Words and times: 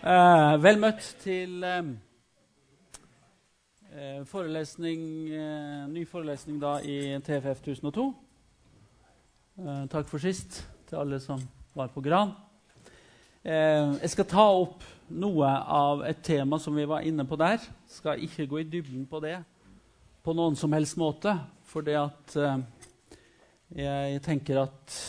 Eh, 0.00 0.54
vel 0.64 0.78
møtt 0.80 1.02
til 1.20 1.58
eh, 1.60 1.88
eh, 3.92 4.22
forelesning, 4.24 5.02
eh, 5.28 5.82
ny 5.92 6.06
forelesning 6.08 6.56
da 6.62 6.78
i 6.80 7.18
TFF 7.20 7.60
1002. 7.66 8.06
Eh, 9.60 9.84
takk 9.92 10.08
for 10.08 10.24
sist 10.24 10.62
til 10.88 11.02
alle 11.02 11.20
som 11.20 11.44
var 11.76 11.92
på 11.92 12.00
Gran. 12.00 12.32
Eh, 13.44 13.92
jeg 14.00 14.14
skal 14.14 14.30
ta 14.32 14.48
opp 14.62 14.88
noe 15.12 15.52
av 15.68 16.06
et 16.08 16.24
tema 16.24 16.56
som 16.56 16.80
vi 16.80 16.88
var 16.88 17.04
inne 17.04 17.28
på 17.28 17.36
der. 17.36 17.60
Skal 17.84 18.24
ikke 18.24 18.48
gå 18.48 18.64
i 18.64 18.68
dybden 18.72 19.04
på 19.04 19.20
det 19.20 19.36
på 20.24 20.32
noen 20.32 20.56
som 20.56 20.72
helst 20.72 20.96
måte, 20.96 21.36
for 21.68 21.84
det 21.84 22.00
at 22.00 22.40
jeg 23.76 24.20
tenker 24.24 24.64
at 24.64 25.00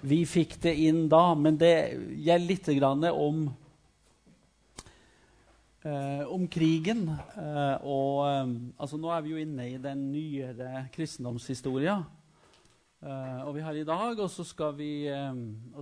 vi 0.00 0.24
fikk 0.28 0.62
det 0.64 0.78
inn 0.80 1.08
da, 1.08 1.34
men 1.34 1.56
det 1.60 1.74
gjelder 2.24 2.48
litt 2.48 3.12
om 3.12 3.50
Eh, 5.82 6.26
om 6.30 6.44
krigen. 6.46 7.08
Eh, 7.10 7.86
og 7.90 8.20
eh, 8.28 8.50
altså, 8.78 8.98
Nå 9.02 9.10
er 9.10 9.22
vi 9.24 9.32
jo 9.32 9.40
inne 9.42 9.64
i 9.66 9.80
den 9.82 10.04
nyere 10.12 10.84
kristendomshistoria. 10.94 11.96
Eh, 13.02 13.40
og 13.42 13.56
vi 13.56 13.64
har 13.66 13.74
i 13.74 13.82
dag, 13.82 14.14
og 14.14 14.30
så 14.30 14.46
skal 14.46 14.76
vi, 14.78 15.08
eh, 15.10 15.40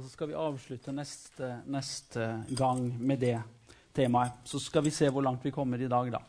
skal 0.08 0.30
vi 0.30 0.38
avslutte 0.40 0.96
neste, 0.96 1.52
neste, 1.68 2.30
gang 2.56 2.80
med 2.96 3.20
det 3.20 3.36
temaet. 3.92 4.40
Så 4.48 4.62
skal 4.64 4.88
vi 4.88 4.94
se 4.94 5.10
hvor 5.12 5.26
langt 5.26 5.44
vi 5.44 5.52
kommer 5.52 5.76
i 5.76 5.90
dag, 5.92 6.16
da. 6.16 6.24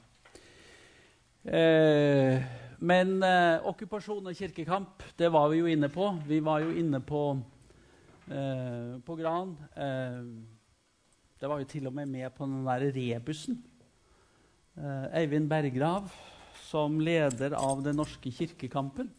Eh, 1.48 2.44
men 2.84 3.22
okkupasjon 3.72 4.28
og 4.28 4.36
kirkekamp, 4.36 5.04
det 5.16 5.32
var 5.32 5.48
vi 5.48 5.62
jo 5.62 5.70
inne 5.72 5.88
på. 5.88 6.12
Vi 6.28 6.44
var 6.44 6.60
jo 6.66 6.74
inne 6.76 7.00
på, 7.00 7.38
på 9.06 9.16
Gran. 9.20 9.54
Det 11.42 11.50
var 11.50 11.58
jo 11.58 11.66
til 11.66 11.88
og 11.90 11.94
med 11.98 12.06
med 12.06 12.30
på 12.38 12.46
den 12.46 12.66
der 12.68 12.92
rebusen. 12.94 13.56
Eh, 14.78 15.22
Eivind 15.22 15.50
Berggrav 15.50 16.12
som 16.72 17.00
leder 17.02 17.56
av 17.58 17.82
Den 17.84 17.98
norske 17.98 18.32
kirkekampen. 18.32 19.10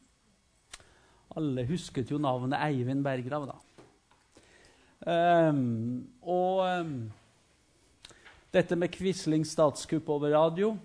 Alle 1.34 1.64
husket 1.66 2.12
jo 2.12 2.20
navnet 2.22 2.60
Eivind 2.62 3.02
Berggrav, 3.04 3.48
da. 3.50 3.58
Um, 5.02 6.06
og 6.22 6.62
um, 6.62 6.94
dette 8.54 8.78
med 8.78 8.92
Quislings 8.94 9.50
statskupp 9.56 10.08
over 10.14 10.30
radio, 10.36 10.76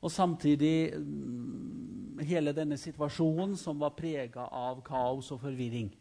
og 0.00 0.10
samtidig 0.10 0.94
um, 0.96 2.16
hele 2.24 2.56
denne 2.56 2.78
situasjonen 2.80 3.52
som 3.60 3.84
var 3.84 3.92
prega 3.98 4.48
av 4.48 4.80
kaos 4.86 5.28
og 5.34 5.42
forvirring. 5.44 5.92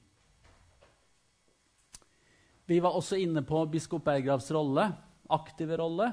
Vi 2.65 2.79
var 2.79 2.95
også 2.95 3.19
inne 3.19 3.43
på 3.43 3.59
biskop 3.67 4.05
Berggravs 4.07 4.47
rolle, 4.55 4.85
aktive 5.35 5.77
rolle, 5.81 6.07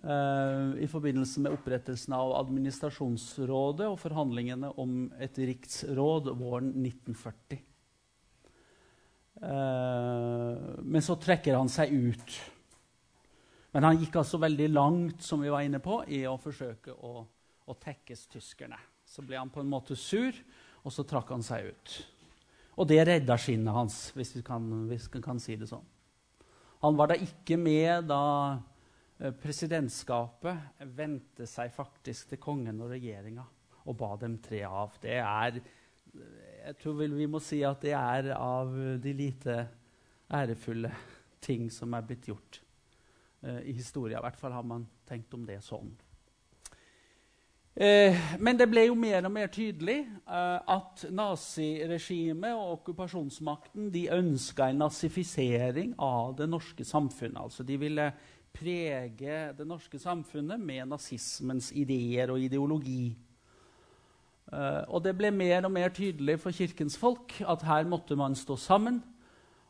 eh, 0.00 0.84
i 0.84 0.88
forbindelse 0.88 1.42
med 1.44 1.58
opprettelsen 1.58 2.14
av 2.16 2.32
administrasjonsrådet 2.38 3.88
og 3.90 3.98
forhandlingene 4.00 4.72
om 4.80 5.10
et 5.20 5.36
riksråd 5.36 6.32
våren 6.38 6.72
1940. 6.72 7.64
Uh, 9.38 9.48
eh, 9.48 10.62
men 10.82 11.04
så 11.04 11.14
trekker 11.20 11.54
han 11.54 11.68
seg 11.70 11.92
ut. 11.92 12.38
Men 13.76 13.84
han 13.84 14.00
gikk 14.00 14.16
altså 14.18 14.40
veldig 14.40 14.70
langt 14.72 15.22
som 15.22 15.44
vi 15.44 15.52
var 15.52 15.62
inne 15.62 15.78
på, 15.84 16.00
i 16.08 16.24
å 16.26 16.38
forsøke 16.40 16.96
å, 16.96 17.20
å 17.68 17.76
tekkes 17.78 18.24
tyskerne. 18.32 18.80
Så 19.06 19.22
ble 19.22 19.36
han 19.38 19.52
på 19.52 19.60
en 19.62 19.70
måte 19.70 19.94
sur, 19.94 20.32
og 20.82 20.94
så 20.94 21.04
trakk 21.06 21.30
han 21.36 21.44
seg 21.44 21.70
ut. 21.70 21.98
Og 22.78 22.86
det 22.86 23.00
redda 23.08 23.34
skinnet 23.40 23.74
hans, 23.74 23.96
hvis 24.14 24.36
vi 24.36 24.42
kan, 24.46 24.66
hvis 24.86 25.08
vi 25.10 25.22
kan 25.22 25.40
si 25.42 25.56
det 25.58 25.66
sånn. 25.70 25.86
Han 26.84 26.98
var 26.98 27.10
da 27.10 27.16
ikke 27.18 27.56
med 27.58 28.06
da 28.06 28.22
eh, 29.18 29.34
presidentskapet 29.34 30.84
vendte 30.94 31.48
seg 31.50 31.72
faktisk 31.74 32.30
til 32.30 32.40
kongen 32.42 32.78
og 32.84 32.92
regjeringa 32.94 33.42
og 33.88 33.96
ba 33.98 34.12
dem 34.20 34.36
tre 34.44 34.62
av. 34.68 34.94
Det 35.02 35.18
er 35.18 35.60
Jeg 36.08 36.76
tror 36.80 36.98
vel 36.98 37.14
vi 37.16 37.26
må 37.30 37.40
si 37.42 37.62
at 37.64 37.82
det 37.82 37.94
er 37.96 38.30
av 38.36 38.72
de 39.02 39.12
lite 39.16 39.58
ærefulle 40.30 40.90
ting 41.40 41.68
som 41.72 41.94
er 41.94 42.04
blitt 42.04 42.28
gjort 42.28 42.60
uh, 43.44 43.60
i 43.62 43.72
historia. 43.72 44.18
I 44.18 44.26
hvert 44.26 44.38
fall 44.38 44.52
har 44.52 44.66
man 44.66 44.86
tenkt 45.08 45.34
om 45.34 45.46
det 45.48 45.60
sånn. 45.64 45.90
Eh, 47.78 48.16
men 48.42 48.58
det 48.58 48.66
ble 48.66 48.88
jo 48.88 48.94
mer 48.98 49.22
og 49.28 49.30
mer 49.30 49.50
tydelig 49.54 50.00
eh, 50.02 50.70
at 50.74 51.04
naziregimet 51.14 52.50
og 52.50 52.72
okkupasjonsmakten 52.72 53.92
de 53.94 54.08
ønska 54.16 54.66
en 54.66 54.80
nazifisering 54.82 55.92
av 56.02 56.32
det 56.40 56.48
norske 56.50 56.82
samfunnet. 56.82 57.38
Altså 57.38 57.62
de 57.62 57.76
ville 57.78 58.08
prege 58.50 59.36
det 59.54 59.66
norske 59.70 60.00
samfunnet 60.02 60.58
med 60.58 60.90
nazismens 60.90 61.70
ideer 61.70 62.32
og 62.34 62.42
ideologi. 62.42 63.12
Eh, 64.50 64.82
og 64.88 65.04
det 65.04 65.14
ble 65.20 65.30
mer 65.30 65.68
og 65.68 65.76
mer 65.76 65.94
tydelig 65.94 66.40
for 66.42 66.50
kirkens 66.50 66.98
folk 66.98 67.36
at 67.46 67.62
her 67.62 67.86
måtte 67.86 68.18
man 68.18 68.34
stå 68.34 68.56
sammen. 68.58 68.98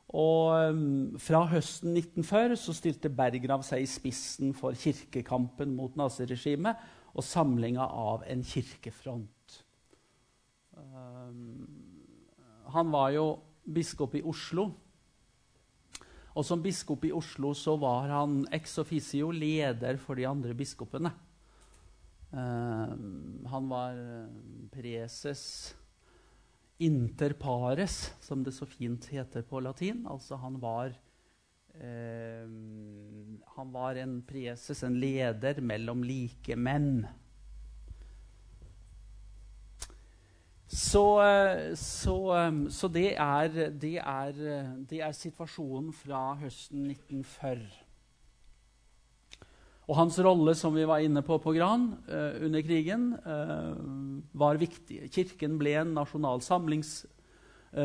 Og 0.08 0.78
Fra 1.20 1.42
høsten 1.50 1.92
1940 1.92 2.56
så 2.56 2.72
stilte 2.72 3.10
Berggrav 3.12 3.60
seg 3.66 3.82
i 3.84 3.90
spissen 3.90 4.54
for 4.56 4.72
kirkekampen 4.72 5.74
mot 5.76 6.00
naziregimet 6.00 6.80
og 7.18 7.26
samlinga 7.26 7.82
av 7.82 8.22
en 8.30 8.44
kirkefront. 8.46 9.56
Um, 10.78 11.66
han 12.70 12.92
var 12.94 13.10
jo 13.16 13.24
biskop 13.66 14.14
i 14.14 14.22
Oslo. 14.22 14.68
Og 16.38 16.46
som 16.46 16.62
biskop 16.62 17.08
i 17.08 17.12
Oslo 17.14 17.50
så 17.58 17.74
var 17.80 18.12
han 18.12 18.44
ex 18.54 18.78
officio 18.78 19.32
leder 19.34 19.98
for 19.98 20.14
de 20.14 20.28
andre 20.30 20.54
biskopene. 20.54 21.10
Um, 22.30 23.42
han 23.50 23.68
var 23.72 23.98
preses 24.70 25.42
inter 26.78 27.34
pares, 27.34 28.12
som 28.22 28.44
det 28.46 28.54
så 28.54 28.68
fint 28.70 29.08
heter 29.10 29.42
på 29.42 29.58
latin. 29.64 30.04
Altså 30.06 30.38
han 30.38 30.60
var 30.62 30.94
Eh, 30.94 31.07
han 33.58 33.72
var 33.72 33.98
en 33.98 34.18
preses, 34.26 34.82
en 34.82 34.98
leder 34.98 35.60
mellom 35.62 36.02
like 36.06 36.56
menn. 36.56 37.06
Så, 40.68 41.22
eh, 41.24 41.74
så, 41.74 42.16
eh, 42.36 42.68
så 42.68 42.88
det, 42.88 43.16
er, 43.16 43.48
det, 43.70 43.96
er, 43.98 44.32
det, 44.90 45.00
er, 45.00 45.12
situasjonen 45.16 45.92
fra 45.96 46.34
høsten 46.38 46.90
1940. 46.92 47.66
Og 49.88 49.96
hans 49.96 50.18
rolle, 50.20 50.52
som 50.54 50.74
vi 50.76 50.84
var 50.84 51.00
inne 51.00 51.22
på 51.24 51.38
på 51.40 51.54
Gran 51.56 51.94
uh, 52.10 52.44
under 52.44 52.60
krigen, 52.60 53.14
uh, 53.24 53.72
var 54.36 54.60
viktig. 54.60 55.06
Kirken 55.08 55.56
ble 55.56 55.72
en 55.80 55.94
nasjonal 55.96 56.44
samlings 56.44 57.06
Eh, 57.08 57.17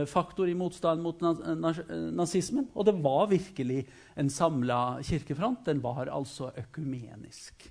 faktor 0.08 0.48
i 0.48 0.56
motstand 0.56 1.04
mot 1.04 1.20
nazismen. 1.20 2.70
Og 2.72 2.88
det 2.88 2.94
var 3.04 3.28
virkelig 3.32 3.82
en 4.16 4.30
samla 4.32 5.02
kirkefront. 5.04 5.66
Den 5.68 5.82
var 5.84 6.08
altså 6.08 6.52
økumenisk. 6.58 7.68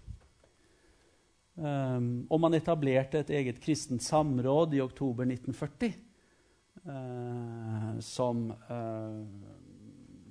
Um, 1.53 2.25
og 2.33 2.41
man 2.41 2.55
etablerte 2.57 3.21
et 3.21 3.31
eget 3.37 3.59
kristent 3.61 4.01
samråd 4.03 4.73
i 4.73 4.81
oktober 4.81 5.27
1940 5.29 5.91
uh, 6.87 6.93
eh, 6.95 7.99
som 8.01 8.47
uh, 8.71 9.21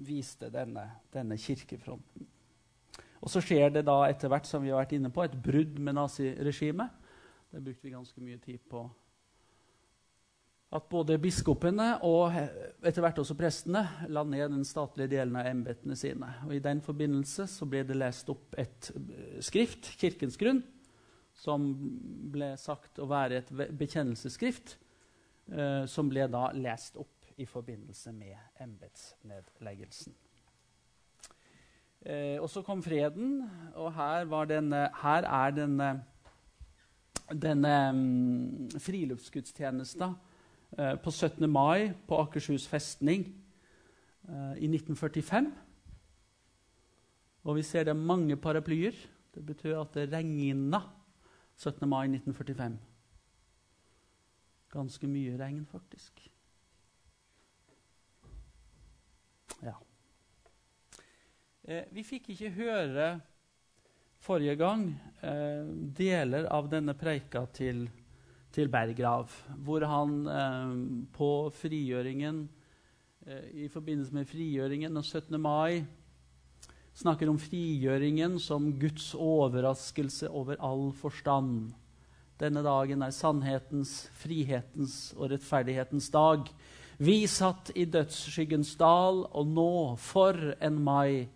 viste 0.01 0.49
denne, 0.49 0.87
denne, 1.13 1.37
kirkefronten. 1.37 2.25
Og 3.21 3.29
så 3.29 3.43
skjer 3.45 3.69
det 3.69 3.85
da 3.85 3.99
etter 4.09 4.33
hvert 4.33 4.49
som 4.49 4.65
vi 4.65 4.73
har 4.73 4.81
vært 4.81 4.95
inne 4.97 5.13
på, 5.13 5.21
et 5.21 5.37
brudd 5.45 5.77
med 5.77 5.99
naziregimet. 5.99 6.89
Det 7.53 7.61
brukte 7.61 7.85
vi 7.85 7.93
ganske 7.93 8.25
mye 8.25 8.41
tid 8.41 8.57
på 8.71 8.87
at 10.71 10.87
både 10.87 11.17
biskopene 11.19 11.97
og 12.07 12.31
etter 12.31 13.03
hvert 13.03 13.17
også 13.19 13.35
prestene 13.35 13.81
la 14.07 14.23
ned 14.23 14.53
den 14.53 14.63
statlige 14.67 15.11
delen 15.17 15.35
av 15.35 15.49
embetene 15.49 15.97
sine. 15.99 16.29
Og 16.47 16.53
I 16.55 16.61
den 16.63 16.79
forbindelse 16.83 17.47
så 17.51 17.67
ble 17.67 17.83
det 17.87 17.97
lest 17.99 18.31
opp 18.31 18.55
et 18.59 18.91
eh, 18.95 19.41
skrift, 19.43 19.91
Kirkens 19.99 20.39
grunn, 20.39 20.61
som 21.35 21.67
ble 22.31 22.53
sagt 22.59 23.01
å 23.03 23.09
være 23.11 23.41
et 23.41 23.51
bekjennelsesskrift, 23.51 24.77
eh, 25.51 25.83
som 25.91 26.11
ble 26.11 26.29
da 26.31 26.47
lest 26.55 26.95
opp 27.01 27.33
i 27.35 27.47
forbindelse 27.49 28.15
med 28.15 28.63
embetsnedleggelsen. 28.63 30.15
Eh, 32.01 32.39
og 32.39 32.47
så 32.49 32.63
kom 32.63 32.79
freden, 32.85 33.41
og 33.75 33.91
her, 33.99 34.23
denne, 34.47 34.85
her 35.03 35.27
er 35.27 35.59
denne, 35.59 35.93
denne 37.35 37.77
um, 37.91 38.69
friluftsgudstjenesten 38.79 40.15
på 40.71 41.11
17. 41.11 41.49
mai 41.51 41.91
på 42.07 42.15
Akershus 42.21 42.67
festning 42.67 43.25
eh, 44.29 44.53
i 44.63 44.69
1945. 44.71 45.51
Og 47.43 47.57
vi 47.57 47.63
ser 47.65 47.87
det 47.87 47.95
er 47.95 47.99
mange 47.99 48.37
paraplyer. 48.37 48.95
Det 49.33 49.43
betyr 49.45 49.79
at 49.81 49.93
det 49.95 50.11
regna 50.13 50.81
17. 51.57 51.89
mai 51.89 52.05
1945. 52.07 52.77
Ganske 54.71 55.07
mye 55.07 55.37
regn, 55.39 55.65
faktisk. 55.67 56.21
Ja. 59.61 59.75
Eh, 61.63 61.85
vi 61.91 62.05
fikk 62.07 62.31
ikke 62.33 62.53
høre 62.55 63.09
forrige 64.21 64.55
gang 64.55 64.87
eh, 65.25 65.65
deler 65.97 66.47
av 66.53 66.69
denne 66.71 66.95
preika 66.97 67.43
til, 67.53 67.87
til 68.51 68.69
Berggrav, 68.71 69.31
hvor 69.63 69.85
han 69.87 70.17
eh, 70.27 70.75
på 71.15 71.31
frigjøringen 71.55 72.43
eh, 73.27 73.65
i 73.65 73.67
forbindelse 73.71 74.15
med 74.15 74.29
frigjøringen 74.29 74.95
den 74.95 75.03
17. 75.03 75.39
mai 75.41 75.83
snakker 76.97 77.29
om 77.31 77.39
frigjøringen 77.39 78.39
som 78.39 78.71
Guds 78.79 79.13
overraskelse 79.15 80.29
over 80.29 80.59
all 80.59 80.89
forstand. 80.95 81.71
Denne 82.41 82.63
dagen 82.65 83.03
er 83.05 83.13
sannhetens, 83.15 84.09
frihetens 84.17 85.11
og 85.17 85.31
rettferdighetens 85.31 86.09
dag. 86.13 86.49
Vi 87.01 87.23
satt 87.29 87.71
i 87.75 87.85
dødsskyggens 87.89 88.75
dal, 88.77 89.23
og 89.25 89.47
nå, 89.47 89.95
for 90.01 90.37
en 90.61 90.81
mai, 90.83 91.29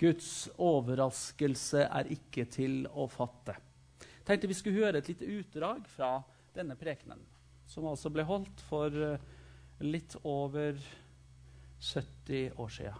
Guds 0.00 0.48
overraskelse 0.58 1.84
er 1.84 2.08
ikke 2.10 2.46
til 2.50 2.82
å 2.88 3.06
fatte. 3.12 3.54
Jeg 4.00 4.24
tenkte 4.26 4.48
vi 4.50 4.56
skulle 4.56 4.86
høre 4.86 5.02
et 5.02 5.10
lite 5.12 5.28
utdrag 5.30 5.84
fra 5.90 6.16
denne 6.56 6.76
prekenen, 6.78 7.22
som 7.66 7.86
altså 7.88 8.10
ble 8.12 8.24
holdt 8.28 8.60
for 8.68 8.92
eh, 8.92 9.30
litt 9.82 10.16
over 10.22 10.78
70 11.82 12.58
år 12.62 12.76
sia. 12.80 12.96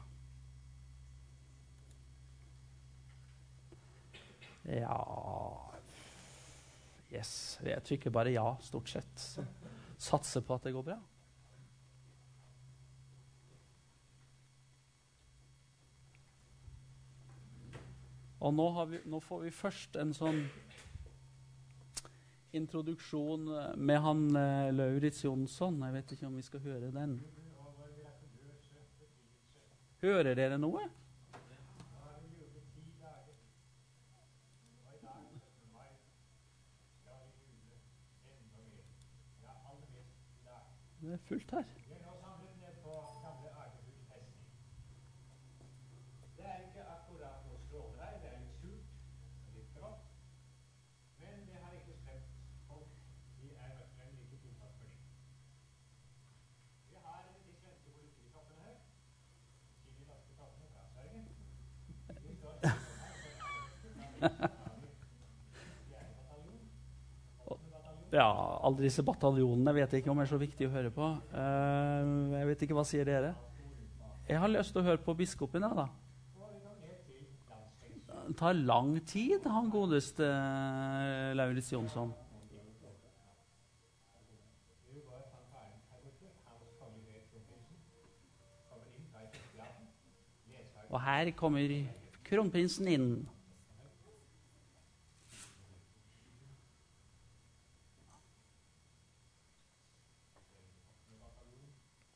Ja 4.63 4.99
Yes. 7.13 7.59
Jeg 7.61 7.85
trykker 7.85 8.13
bare 8.15 8.33
ja, 8.33 8.47
stort 8.65 8.89
sett. 8.89 9.21
Så 9.21 9.45
satser 10.01 10.41
på 10.47 10.57
at 10.57 10.65
det 10.65 10.73
går 10.73 10.87
bra. 10.87 10.97
Og 18.43 18.55
nå, 18.57 18.67
vi, 18.91 18.99
nå, 19.07 19.21
får 19.23 19.45
vi 19.45 19.53
først 19.55 20.01
en 20.03 20.11
sånn 20.17 20.41
introduksjon 22.53 23.45
med 23.77 24.01
han 24.01 24.37
eh, 24.37 24.73
Lauritz 24.75 25.25
Jonsson. 25.25 25.83
Jeg 25.83 25.93
vet 25.93 26.13
ikke 26.13 26.27
om 26.27 26.37
vi 26.37 26.43
skal 26.43 26.61
høre 26.61 26.91
den. 26.93 27.21
Hører 30.03 30.35
dere 30.35 30.59
noe? 30.59 30.89
Det 41.03 41.13
er 41.13 41.23
fullt 41.27 41.51
her. 41.51 41.82
Ja, 68.13 68.29
alle 68.61 68.85
disse 68.85 69.05
bataljonene 69.07 69.73
vet 69.77 69.95
jeg 69.95 70.03
ikke 70.03 70.13
om 70.13 70.21
er 70.21 70.29
så 70.29 70.39
viktig 70.41 70.69
å 70.69 70.73
høre 70.75 70.93
på. 70.93 71.09
Uh, 71.33 72.37
jeg 72.37 72.49
vet 72.51 72.65
ikke, 72.67 72.77
Hva 72.77 72.85
sier 72.89 73.09
dere? 73.09 73.33
Jeg 74.29 74.39
har 74.39 74.53
lyst 74.53 74.75
til 74.75 74.83
å 74.83 74.87
høre 74.87 75.03
på 75.03 75.15
biskopen. 75.17 75.65
jeg, 75.65 75.77
da. 75.77 75.89
Det 78.29 78.37
tar 78.39 78.55
lang 78.55 78.95
tid, 79.09 79.43
han 79.49 79.73
godeste 79.73 80.29
uh, 80.29 81.33
Lauritz 81.37 81.73
Jonsson. 81.73 82.13
Og 90.93 91.01
her 91.01 91.31
kommer 91.33 91.73
kronprinsen 92.29 92.89
inn. 92.93 93.13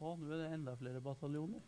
Å, 0.06 0.12
nå 0.22 0.34
er 0.36 0.38
det 0.44 0.48
enda 0.54 0.72
flere 0.78 1.00
bataljoner. 1.02 1.62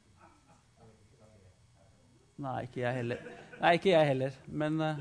Nei, 2.38 2.58
ikke 2.69 2.85
jeg 2.85 2.99
heller. 3.00 3.31
Nei, 3.58 3.73
ikke 3.81 3.90
jeg 3.90 4.11
heller, 4.12 4.37
men 4.46 4.79
uh, 4.79 5.00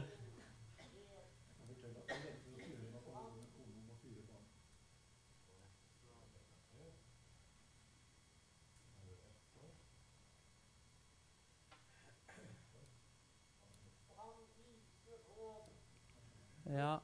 Ja. 16.67 16.97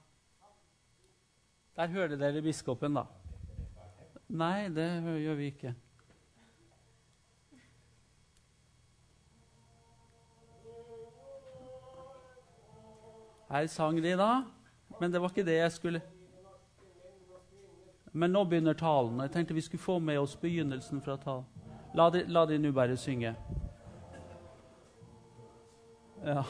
Der 1.78 1.88
hører 1.88 2.18
dere 2.18 2.42
biskopen, 2.42 2.98
da. 2.98 3.06
Nei, 4.34 4.68
det 4.74 4.90
gjør 5.22 5.36
vi 5.40 5.54
ikke. 5.54 5.76
Her 13.54 13.68
sang 13.68 14.02
de 14.02 14.16
da, 14.18 14.42
men 15.00 15.12
det 15.14 15.20
var 15.22 15.30
ikke 15.30 15.46
det 15.46 15.60
jeg 15.60 15.72
skulle 15.72 16.02
Men 18.14 18.30
nå 18.34 18.44
begynner 18.46 18.74
talen. 18.78 19.20
Jeg 19.22 19.32
tenkte 19.34 19.54
vi 19.54 19.62
skulle 19.62 19.82
få 19.82 20.00
med 20.00 20.20
oss 20.22 20.36
begynnelsen 20.38 21.02
fra 21.02 21.16
talen. 21.18 21.46
La 21.98 22.10
de, 22.14 22.24
la 22.30 22.46
de 22.46 22.60
nå 22.62 22.72
bare 22.72 22.98
synge. 22.98 23.36
Ja. 26.26 26.44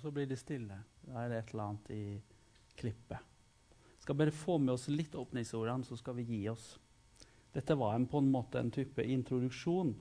Så 0.00 0.10
blir 0.10 0.26
det 0.26 0.38
stille. 0.40 0.78
Da 1.04 1.22
er 1.22 1.28
det 1.28 1.38
et 1.38 1.50
eller 1.52 1.66
annet 1.68 1.90
i 1.92 2.04
klippet. 2.80 3.18
Skal 4.00 4.16
bare 4.16 4.32
få 4.32 4.56
med 4.58 4.72
oss 4.74 4.88
litt 4.88 5.14
åpningsordene, 5.14 5.84
så 5.84 5.98
skal 6.00 6.16
vi 6.16 6.24
gi 6.24 6.44
oss. 6.48 6.72
Dette 7.52 7.76
var 7.76 7.94
en, 7.94 8.06
på 8.08 8.22
en 8.22 8.30
måte 8.32 8.60
en 8.60 8.70
type 8.72 9.04
introduksjon 9.04 9.92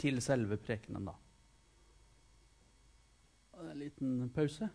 til 0.00 0.22
selve 0.24 0.56
prekenen. 0.56 1.10
da. 1.10 1.16
En 3.60 3.76
liten 3.78 4.30
pause. 4.32 4.70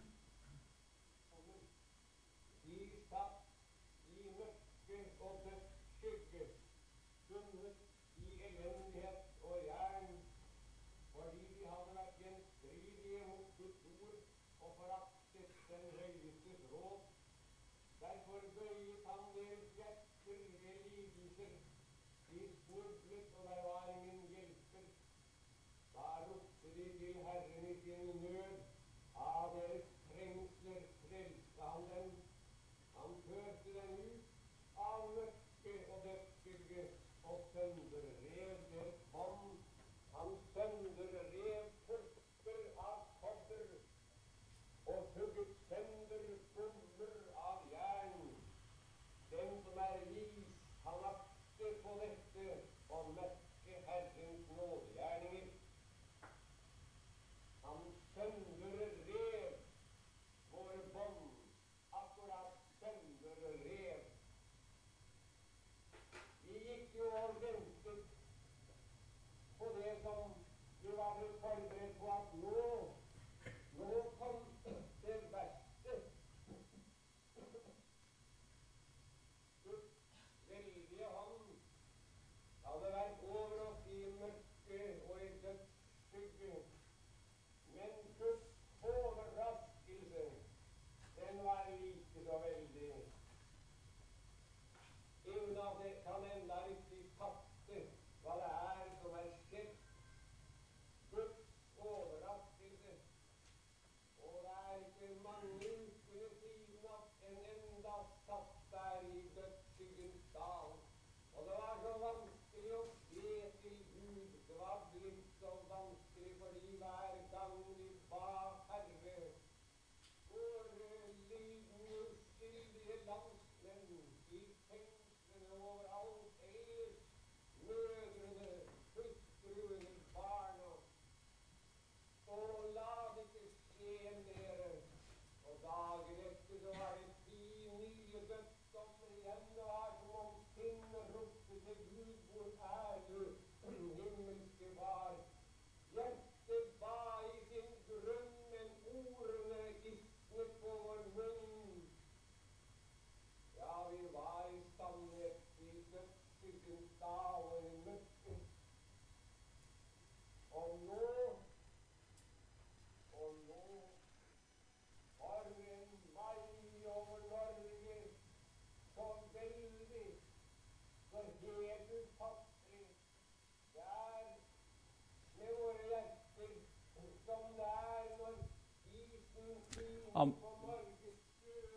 Han, 180.15 180.31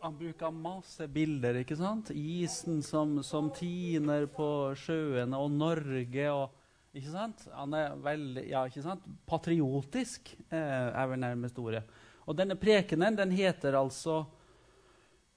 han 0.01 0.15
bruker 0.15 0.53
masse 0.55 1.07
bilder. 1.11 1.59
ikke 1.61 1.75
sant? 1.79 2.11
Isen 2.15 2.81
som, 2.85 3.17
som 3.25 3.51
tiner 3.55 4.29
på 4.31 4.47
sjøene, 4.79 5.37
og 5.37 5.51
Norge 5.51 6.29
og 6.31 6.55
ikke 6.95 7.11
sant? 7.11 7.43
Han 7.53 7.75
er 7.77 7.97
veldig 8.01 8.45
ja, 8.49 8.63
ikke 8.65 8.83
sant? 8.85 9.03
patriotisk, 9.29 10.31
eh, 10.49 10.87
er 10.89 11.09
vel 11.11 11.21
nærmest 11.21 11.59
ordet. 11.61 11.83
Og 12.25 12.37
denne 12.37 12.57
prekenen 12.59 13.17
den 13.17 13.33
heter 13.35 13.77
altså 13.77 14.23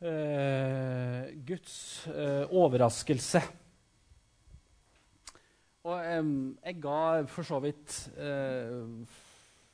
eh, 0.00 1.32
Guds 1.48 1.74
eh, 2.12 2.46
overraskelse. 2.48 3.42
Og 5.82 5.98
jeg 5.98 6.78
ga 6.78 7.02
for 7.26 7.42
så 7.46 7.58
vidt 7.64 7.96
eh, 8.14 8.86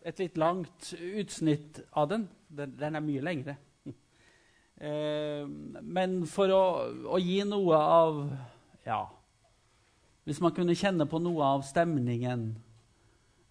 et 0.02 0.18
litt 0.22 0.36
langt 0.38 0.92
utsnitt 0.94 1.80
av 1.90 2.08
den. 2.12 2.28
Den, 2.48 2.76
den 2.78 2.98
er 2.98 3.04
mye 3.04 3.24
lengre. 3.24 3.56
Eh, 4.78 5.42
men 5.82 6.20
for 6.30 6.52
å, 6.54 6.64
å, 7.10 7.16
gi 7.18 7.40
noe 7.42 7.74
av 7.82 8.18
Ja, 8.84 9.00
hvis 10.22 10.38
man 10.38 10.52
kunne 10.54 10.76
kjenne 10.78 11.02
på 11.10 11.18
noe 11.18 11.48
av 11.56 11.64
stemningen 11.66 12.44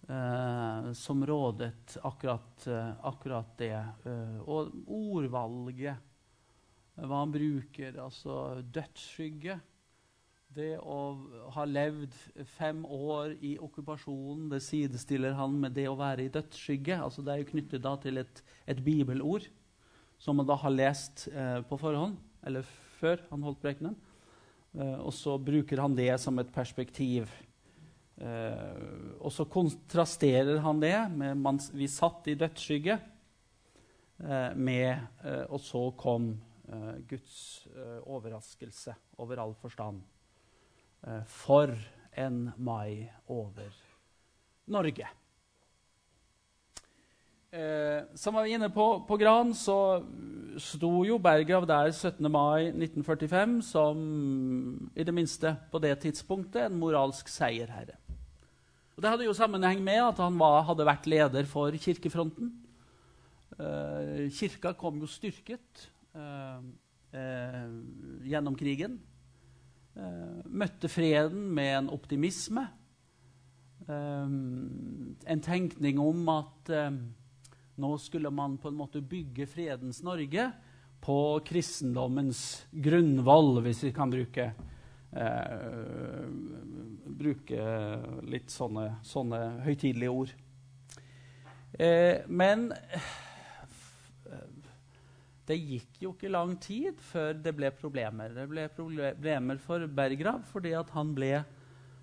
eh, 0.08 0.88
som 0.96 1.26
rådet 1.28 1.98
akkurat, 2.00 2.64
eh, 2.72 2.94
akkurat 3.10 3.52
det, 3.60 3.76
eh, 4.08 4.38
og 4.48 4.72
ordvalget, 4.88 6.00
hva 6.96 7.20
han 7.26 7.36
bruker, 7.36 8.00
altså 8.00 8.62
dødsskygge 8.64 9.58
det 10.56 10.78
å 10.80 10.98
ha 11.54 11.64
levd 11.68 12.14
fem 12.56 12.80
år 12.84 13.34
i 13.44 13.54
okkupasjonen 13.60 14.48
det 14.52 14.62
sidestiller 14.64 15.36
han 15.36 15.58
med 15.60 15.76
det 15.76 15.86
å 15.90 15.96
være 15.98 16.24
i 16.24 16.32
dødsskygge. 16.32 16.96
Altså 17.04 17.24
det 17.24 17.34
er 17.34 17.42
jo 17.42 17.50
knyttet 17.50 17.84
da 17.84 17.94
til 18.00 18.22
et, 18.22 18.42
et 18.66 18.80
bibelord 18.84 19.48
som 20.18 20.38
man 20.40 20.48
da 20.48 20.56
har 20.58 20.74
lest 20.74 21.28
eh, 21.30 21.60
på 21.68 21.78
forhånd, 21.78 22.16
eller 22.46 22.66
før 22.98 23.22
han 23.28 23.44
holdt 23.46 23.60
prekenen. 23.62 23.94
Eh, 24.74 24.96
og 24.98 25.12
så 25.14 25.36
bruker 25.38 25.84
han 25.84 25.94
det 25.98 26.10
som 26.22 26.40
et 26.40 26.50
perspektiv. 26.54 27.30
Eh, 28.18 29.14
og 29.20 29.30
så 29.34 29.46
kontrasterer 29.46 30.58
han 30.64 30.82
det 30.82 30.96
med 31.14 31.38
man, 31.38 31.60
vi 31.70 31.86
satt 31.92 32.26
i 32.32 32.38
dødsskygge, 32.40 32.98
eh, 34.24 34.50
med 34.56 34.90
eh, 35.22 35.44
Og 35.46 35.60
så 35.62 35.90
kom 35.94 36.32
eh, 36.66 36.94
Guds 37.06 37.68
overraskelse 38.08 38.96
over 39.22 39.44
all 39.44 39.54
forstand. 39.54 40.02
Eh, 41.06 41.22
for 41.26 41.74
en 42.18 42.50
mai 42.56 43.08
over 43.28 43.70
Norge. 44.66 45.06
Eh, 47.48 48.02
som 48.14 48.34
jeg 48.34 48.42
var 48.42 48.50
inne 48.52 48.68
på 48.68 48.86
på 49.08 49.16
Gran, 49.16 49.54
så 49.54 50.02
sto 50.60 51.04
jo 51.06 51.16
Berggrav 51.18 51.64
der 51.66 51.92
17. 51.92 52.28
mai 52.30 52.68
1945 52.74 53.62
som 53.62 54.90
i 54.94 55.04
det 55.04 55.14
minste 55.14 55.54
på 55.72 55.80
det 55.80 55.94
tidspunktet 56.02 56.66
en 56.66 56.78
moralsk 56.78 57.28
seierherre. 57.28 57.96
Og 58.96 59.02
Det 59.02 59.10
hadde 59.10 59.24
jo 59.24 59.32
sammenheng 59.32 59.80
med 59.80 60.02
at 60.02 60.18
han 60.18 60.38
var, 60.38 60.64
hadde 60.66 60.84
vært 60.84 61.06
leder 61.06 61.46
for 61.46 61.70
Kirkefronten. 61.70 62.50
Eh, 63.58 64.28
kirka 64.30 64.72
kom 64.78 64.98
jo 65.00 65.06
styrket 65.10 65.88
eh, 66.14 66.58
uh, 67.14 67.70
gjennom 68.22 68.54
krigen. 68.58 68.98
Møtte 70.48 70.90
freden 70.90 71.48
med 71.54 71.72
en 71.76 71.90
optimisme. 71.94 72.68
en 73.88 75.40
tenkning 75.42 75.98
om 75.98 76.28
at 76.28 76.70
nå 77.80 77.90
skulle 77.98 78.30
man 78.30 78.58
på 78.60 78.68
en 78.68 78.76
måte 78.76 79.00
bygge 79.00 79.46
fredens 79.48 80.02
Norge 80.04 80.50
på 81.00 81.18
kristendommens 81.46 82.66
grunnvoll, 82.70 83.62
hvis 83.64 83.84
vi 83.86 83.92
kan 83.96 84.12
bruke, 84.12 84.50
bruke 87.22 87.70
litt 88.28 88.52
sånne, 88.52 88.90
sånne 89.02 89.40
høytidelige 89.64 90.12
ord. 90.12 90.34
Eh, 91.78 92.24
men 92.26 92.72
det 95.48 95.58
gikk 95.58 96.02
jo 96.04 96.12
ikke 96.14 96.32
lang 96.32 96.54
tid 96.60 96.98
før 97.10 97.36
det 97.40 97.54
ble 97.56 97.70
problemer. 97.74 98.32
Det 98.36 98.46
ble 98.50 98.66
problemer 98.74 99.60
for 99.62 99.86
Berggrav 99.86 100.44
fordi 100.50 100.74
han 100.76 101.14
ble 101.16 101.32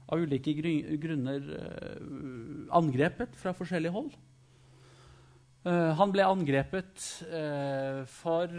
av 0.06 0.22
ulike 0.22 0.54
grunner 1.02 1.46
uh, 1.50 2.76
angrepet 2.78 3.38
fra 3.40 3.56
forskjellige 3.58 3.94
hold. 3.96 4.12
Uh, 5.66 5.94
han 5.98 6.12
ble 6.14 6.28
angrepet 6.30 7.06
uh, 7.32 8.04
for 8.20 8.52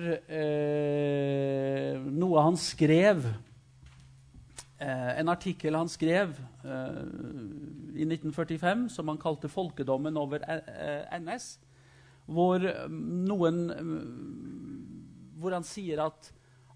noe 2.17 2.47
han 2.49 2.59
skrev 2.59 3.29
Eh, 4.77 5.21
en 5.21 5.29
artikkel 5.33 5.73
han 5.73 5.89
skrev 5.89 6.35
eh, 6.65 7.05
i 7.97 8.05
1945 8.05 8.91
som 8.93 9.09
han 9.09 9.19
kalte 9.19 9.49
'Folkedommen 9.49 10.17
over 10.21 10.43
eh, 10.45 11.21
NS', 11.21 11.57
hvor, 12.27 12.61
noen, 12.91 13.59
hvor 15.37 15.55
han 15.57 15.67
sier 15.67 16.03
at 16.07 16.31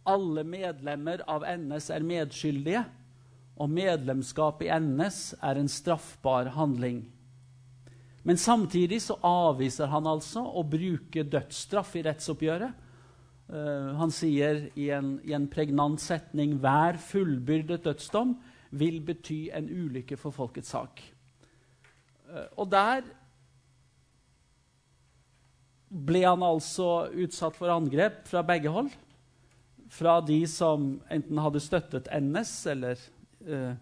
alle 0.08 0.44
medlemmer 0.48 1.24
av 1.28 1.44
NS 1.44 1.90
er 1.94 2.06
medskyldige, 2.06 2.84
og 3.60 3.72
medlemskap 3.72 4.62
i 4.64 4.70
NS 4.72 5.34
er 5.44 5.58
en 5.60 5.68
straffbar 5.68 6.52
handling. 6.54 7.02
Men 8.24 8.38
samtidig 8.40 9.02
så 9.04 9.18
avviser 9.24 9.90
han 9.92 10.08
altså 10.08 10.44
å 10.44 10.62
bruke 10.64 11.24
dødsstraff 11.28 11.96
i 11.96 12.04
rettsoppgjøret 12.06 12.86
Uh, 13.50 13.96
han 13.98 14.12
sier 14.14 14.68
i 14.78 14.92
en, 14.94 15.16
i 15.26 15.32
en, 15.34 15.48
pregnant 15.50 15.98
setning 15.98 16.52
hver 16.62 17.00
fullbyrdet 17.02 17.82
dødsdom 17.82 18.36
vil 18.78 19.00
bety 19.02 19.48
en 19.56 19.66
ulykke 19.66 20.14
for 20.20 20.30
folkets 20.30 20.70
sak. 20.70 21.02
Uh, 22.30 22.46
og 22.54 22.68
der 22.70 23.02
ble 25.90 26.22
han 26.24 26.44
altså 26.46 27.10
utsatt 27.18 27.56
for 27.58 27.72
angrep 27.74 28.22
fra 28.30 28.44
begge 28.46 28.72
hold. 28.72 28.90
Fra 29.90 30.20
de 30.22 30.38
som 30.46 30.92
enten 31.10 31.40
hadde 31.42 31.62
støttet 31.62 32.10
NS 32.14 32.52
eller 32.70 33.00
eh, 33.46 33.74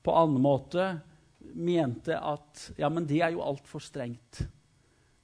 på 0.00 0.14
annen 0.16 0.40
måte 0.40 0.86
mente 1.52 2.16
at 2.16 2.70
ja, 2.80 2.88
men 2.88 3.04
det 3.08 3.20
er 3.20 3.34
jo 3.36 3.44
altfor 3.44 3.82
strengt. 3.84 4.44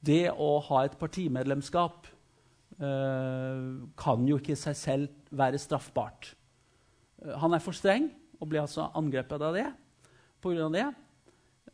Det 0.05 0.29
å 0.31 0.59
ha 0.69 0.85
et 0.85 0.99
partimedlemskap 1.01 2.13
Eh, 2.77 3.61
kan 3.97 4.25
jo 4.29 4.37
ikke 4.37 4.53
i 4.53 4.61
seg 4.61 4.77
selv 4.77 5.33
være 5.33 5.57
straffbart. 5.61 6.35
Eh, 7.25 7.33
han 7.41 7.57
er 7.57 7.63
for 7.65 7.77
streng 7.77 8.11
og 8.37 8.51
ble 8.51 8.61
altså 8.61 8.91
angrepet 8.93 9.41
av 9.41 9.57
det 9.57 9.71
pga. 10.45 10.69
det. 10.69 10.87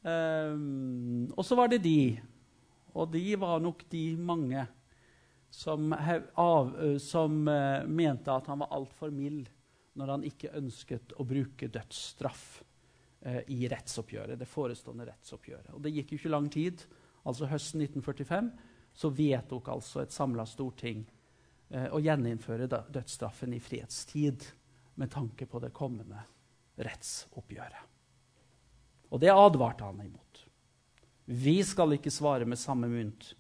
Um, 0.03 1.31
og 1.37 1.45
så 1.47 1.55
var 1.55 1.69
det 1.71 1.83
de, 1.85 2.19
og 2.93 3.11
de 3.13 3.25
var 3.41 3.63
nok 3.63 3.85
de 3.93 4.05
mange, 4.21 4.67
som, 5.53 5.93
av, 5.93 6.71
som 7.01 7.35
mente 7.45 8.33
at 8.33 8.47
han 8.49 8.63
var 8.63 8.73
altfor 8.73 9.11
mild 9.13 9.51
når 9.99 10.13
han 10.15 10.27
ikke 10.27 10.53
ønsket 10.57 11.15
å 11.21 11.27
bruke 11.29 11.69
dødsstraff 11.73 12.45
eh, 13.21 13.43
i 13.53 13.67
rettsoppgjøret, 13.69 14.39
det 14.41 14.49
forestående 14.49 15.07
rettsoppgjøret. 15.09 15.73
Og 15.77 15.83
det 15.85 15.93
gikk 15.97 16.15
jo 16.15 16.21
ikke 16.21 16.33
lang 16.33 16.49
tid, 16.53 16.85
altså 17.29 17.49
høsten 17.51 17.85
1945, 17.85 18.51
så 18.93 19.13
vedtok 19.13 19.69
altså 19.73 20.03
et 20.03 20.15
samla 20.15 20.47
storting 20.49 21.05
eh, 21.69 21.89
å 21.93 22.01
gjeninnføre 22.01 22.71
dødsstraffen 22.73 23.53
i 23.57 23.61
fredstid 23.63 24.49
med 25.01 25.13
tanke 25.13 25.49
på 25.49 25.61
det 25.63 25.73
kommende 25.77 26.25
rettsoppgjøret. 26.81 27.91
Og 29.13 29.21
det 29.21 29.29
advarte 29.29 29.85
han 29.85 30.01
imot. 30.01 30.32
Vi 31.27 31.63
skal 31.67 31.97
ikke 31.97 32.11
svare 32.11 32.47
med 32.49 32.61
samme 32.61 32.89
mynt. 32.91 33.37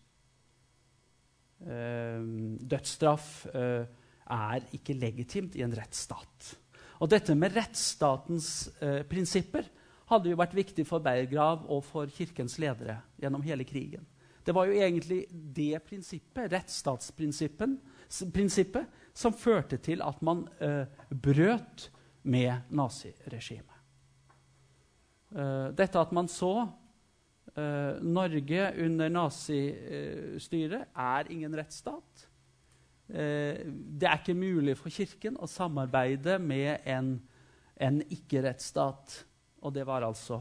Eh, 1.62 2.22
dødsstraff 2.70 3.46
eh, 3.54 3.84
er 4.32 4.60
ikke 4.74 4.98
legitimt 4.98 5.56
i 5.58 5.64
en 5.66 5.76
rettsstat. 5.76 6.56
Og 7.02 7.10
dette 7.10 7.34
med 7.34 7.54
rettsstatens 7.56 8.70
eh, 8.82 9.02
prinsipper 9.08 9.66
hadde 10.12 10.30
jo 10.30 10.38
vært 10.38 10.54
viktig 10.54 10.84
for 10.86 11.02
Berggrav 11.02 11.64
og 11.70 11.82
for 11.86 12.06
kirkens 12.12 12.58
ledere 12.62 13.00
gjennom 13.20 13.42
hele 13.46 13.64
krigen. 13.66 14.06
Det 14.42 14.54
var 14.54 14.66
jo 14.66 14.72
egentlig 14.74 15.26
det 15.30 15.78
prinsippet, 15.86 16.52
rettsstatsprinsippet, 16.52 18.86
som 19.14 19.34
førte 19.36 19.76
til 19.78 20.02
at 20.02 20.22
man 20.24 20.48
uh, 20.58 20.86
brøt 21.14 21.90
med 22.26 22.52
naziregimet. 22.74 23.78
Uh, 25.30 25.70
dette 25.78 26.00
at 26.00 26.12
man 26.12 26.28
så 26.28 26.66
uh, 27.58 27.98
Norge 28.02 28.68
under 28.84 29.12
nazistyret 29.12 30.88
er 30.92 31.32
ingen 31.32 31.56
rettsstat. 31.56 32.28
det 33.12 34.06
er 34.08 34.20
ikke 34.22 34.32
mulig 34.32 34.72
for 34.78 34.88
Kirken 34.88 35.34
å 35.36 35.46
samarbeide 35.50 36.38
med 36.40 36.86
en, 36.88 37.18
en 37.76 37.98
ikke-rettsstat. 38.00 39.18
Og 39.60 39.74
det 39.74 39.84
var 39.84 40.06
altså 40.06 40.38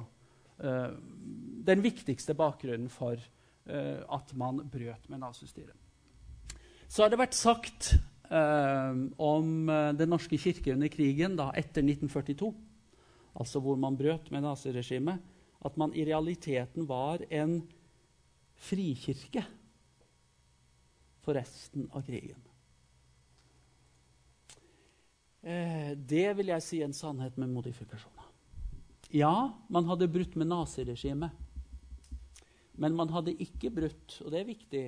den 1.66 1.84
viktigste 1.84 2.36
bakgrunnen 2.38 2.88
for 2.90 3.18
uh, 3.18 4.02
at 4.16 4.34
man 4.38 4.62
brøt 4.72 5.10
med 5.10 5.22
nazistyret. 5.22 5.78
Så 6.92 7.04
har 7.04 7.12
det 7.12 7.22
vært 7.22 7.38
sagt 7.38 7.94
uh, 8.32 8.92
om 9.22 9.70
uh, 9.70 9.92
Den 9.96 10.12
norske 10.12 10.40
kirke 10.42 10.74
under 10.76 10.92
krigen 10.92 11.38
da, 11.40 11.52
etter 11.56 11.84
1942, 11.86 12.52
altså 13.40 13.62
hvor 13.64 13.80
man 13.80 13.98
brøt 13.98 14.32
med 14.34 14.44
naziregimet, 14.44 15.22
at 15.62 15.78
man 15.78 15.94
i 15.94 16.06
realiteten 16.06 16.88
var 16.90 17.24
en 17.30 17.60
frikirke 18.62 19.44
for 21.22 21.38
resten 21.38 21.90
av 21.94 22.06
krigen. 22.06 22.40
det 25.42 26.28
vil 26.38 26.52
jeg 26.52 26.62
si 26.62 26.80
er 26.82 26.86
en 26.86 26.94
sannhet 26.94 27.38
med 27.42 27.50
modifikasjoner. 27.50 28.28
Ja, 29.10 29.58
man 29.68 29.88
hadde 29.90 30.06
brutt 30.08 30.36
med 30.38 30.52
naziregimet. 30.52 31.34
Men 32.78 32.96
man 32.96 33.10
hadde 33.10 33.34
ikke 33.44 33.72
brutt, 33.74 34.20
og 34.24 34.32
det 34.32 34.40
er 34.40 34.48
viktig, 34.48 34.84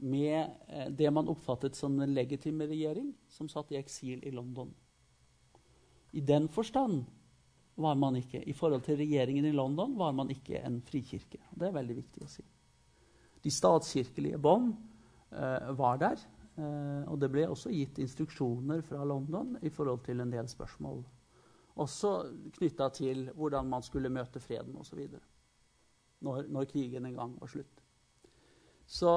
med 0.00 0.48
eh, 0.68 0.88
det 0.96 1.10
man 1.12 1.28
oppfattet 1.28 1.76
som 1.76 1.98
den 2.00 2.14
legitime 2.16 2.66
regjering, 2.68 3.12
som 3.28 3.50
satt 3.52 3.70
i 3.72 3.78
eksil 3.78 4.22
i 4.24 4.32
London. 4.32 4.72
I 6.16 6.22
den 6.24 6.48
forstand 6.48 7.04
var 7.80 7.96
man 7.98 8.16
ikke, 8.20 8.42
i 8.44 8.54
forhold 8.56 8.84
til 8.86 8.98
regjeringen 9.00 9.48
i 9.48 9.54
London, 9.54 9.96
var 9.98 10.12
man 10.16 10.30
ikke 10.30 10.60
en 10.64 10.80
frikirke. 10.84 11.40
Det 11.50 11.68
er 11.68 11.76
veldig 11.76 11.96
viktig 11.96 12.24
å 12.24 12.30
si. 12.30 12.44
De 13.40 13.52
statskirkelige 13.52 14.38
bånd 14.38 14.74
eh, 15.32 15.70
var 15.78 16.00
der. 16.02 16.22
Eh, 16.60 17.02
og 17.08 17.20
det 17.20 17.30
ble 17.32 17.46
også 17.48 17.72
gitt 17.72 18.00
instruksjoner 18.02 18.84
fra 18.86 19.04
London 19.08 19.56
i 19.62 19.72
forhold 19.72 20.04
til 20.06 20.20
en 20.20 20.32
del 20.32 20.48
spørsmål. 20.50 21.02
Også 21.80 22.14
knytta 22.58 22.90
til 22.92 23.28
hvordan 23.36 23.68
man 23.70 23.84
skulle 23.86 24.12
møte 24.12 24.42
freden 24.42 24.76
osv 24.80 25.06
når, 26.20 26.50
når 26.52 26.66
krigen 26.68 27.06
en 27.08 27.16
gang 27.16 27.36
var 27.40 27.48
slutt. 27.48 27.80
Så, 28.90 29.12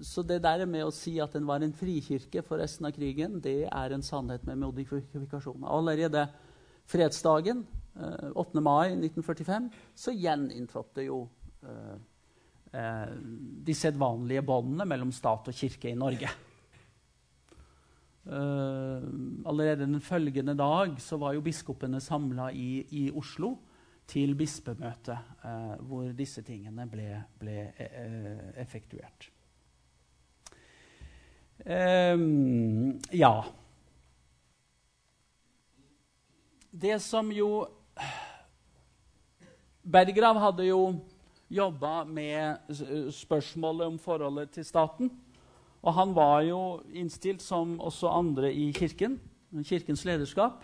så, 0.00 0.22
det 0.24 0.40
der 0.42 0.64
med 0.64 0.86
å 0.86 0.94
si 0.94 1.18
at 1.20 1.34
den 1.36 1.44
var 1.46 1.60
en 1.62 1.74
frikirke 1.76 2.40
for 2.46 2.62
resten 2.62 2.88
av 2.88 2.94
krigen, 2.96 3.36
det 3.44 3.66
er 3.68 3.92
en 3.92 4.02
sannhet 4.02 4.46
med 4.48 4.62
modifikasjoner. 4.62 5.68
Allerede 5.68 6.24
fredsdagen, 6.88 7.60
8. 7.94 8.56
Eh, 8.56 8.62
mai 8.62 8.94
1945, 8.96 9.68
så 9.94 10.14
gjeninntrådte 10.16 11.04
jo 11.04 11.18
eh, 11.62 11.96
eh, 12.72 13.10
de 13.66 13.74
sedvanlige 13.76 14.42
båndene 14.42 14.86
mellom 14.88 15.12
stat 15.12 15.48
og 15.52 15.54
kirke 15.56 15.90
i 15.92 15.98
Norge. 15.98 16.30
Allerede 18.22 19.82
den 19.82 19.98
følgende 20.00 20.54
dag 20.54 20.94
så 21.02 21.16
var 21.18 21.32
jo 21.34 21.42
biskopene 21.42 21.98
samla 22.00 22.52
i, 22.54 22.84
i 22.94 23.10
Oslo 23.10 23.56
til 24.06 24.36
bispemøte, 24.38 25.16
hvor 25.82 26.12
disse 26.14 26.44
tingene 26.46 26.86
ble, 26.86 27.08
ble 27.40 27.56
effektuert. 28.62 29.26
Ja. 33.10 33.34
Det 36.70 37.00
som 37.02 37.34
jo 37.34 37.50
Berggrav 39.82 40.38
hadde 40.38 40.68
jo 40.68 40.82
jobba 41.52 42.04
med 42.08 42.72
spørsmålet 43.12 43.92
om 43.92 43.98
forholdet 44.00 44.54
til 44.54 44.66
staten. 44.66 45.10
Og 45.82 45.96
han 45.96 46.14
var 46.14 46.44
jo 46.46 46.60
innstilt, 46.94 47.42
som 47.42 47.74
også 47.82 48.12
andre 48.14 48.52
i 48.54 48.70
kirken, 48.74 49.18
kirkens 49.66 50.04
lederskap, 50.06 50.62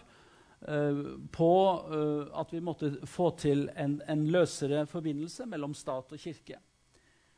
eh, 0.63 1.03
på 1.35 1.51
eh, 1.91 2.41
at 2.41 2.55
vi 2.55 2.63
måtte 2.63 2.93
få 3.07 3.33
til 3.41 3.67
en, 3.77 3.99
en, 4.09 4.25
løsere 4.31 4.87
forbindelse 4.87 5.47
mellom 5.51 5.75
stat 5.75 6.15
og 6.15 6.23
kirke. 6.23 6.61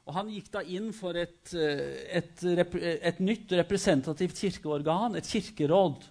Og 0.04 0.14
Han 0.14 0.30
gikk 0.32 0.50
da 0.52 0.62
inn 0.62 0.92
for 0.92 1.16
et, 1.16 1.54
eh, 1.54 2.20
et, 2.20 2.44
et, 2.44 2.76
et 3.12 3.20
nytt 3.24 3.56
representativt 3.56 4.36
kirkeorgan, 4.36 5.16
et 5.16 5.26
kirkeråd. 5.26 6.04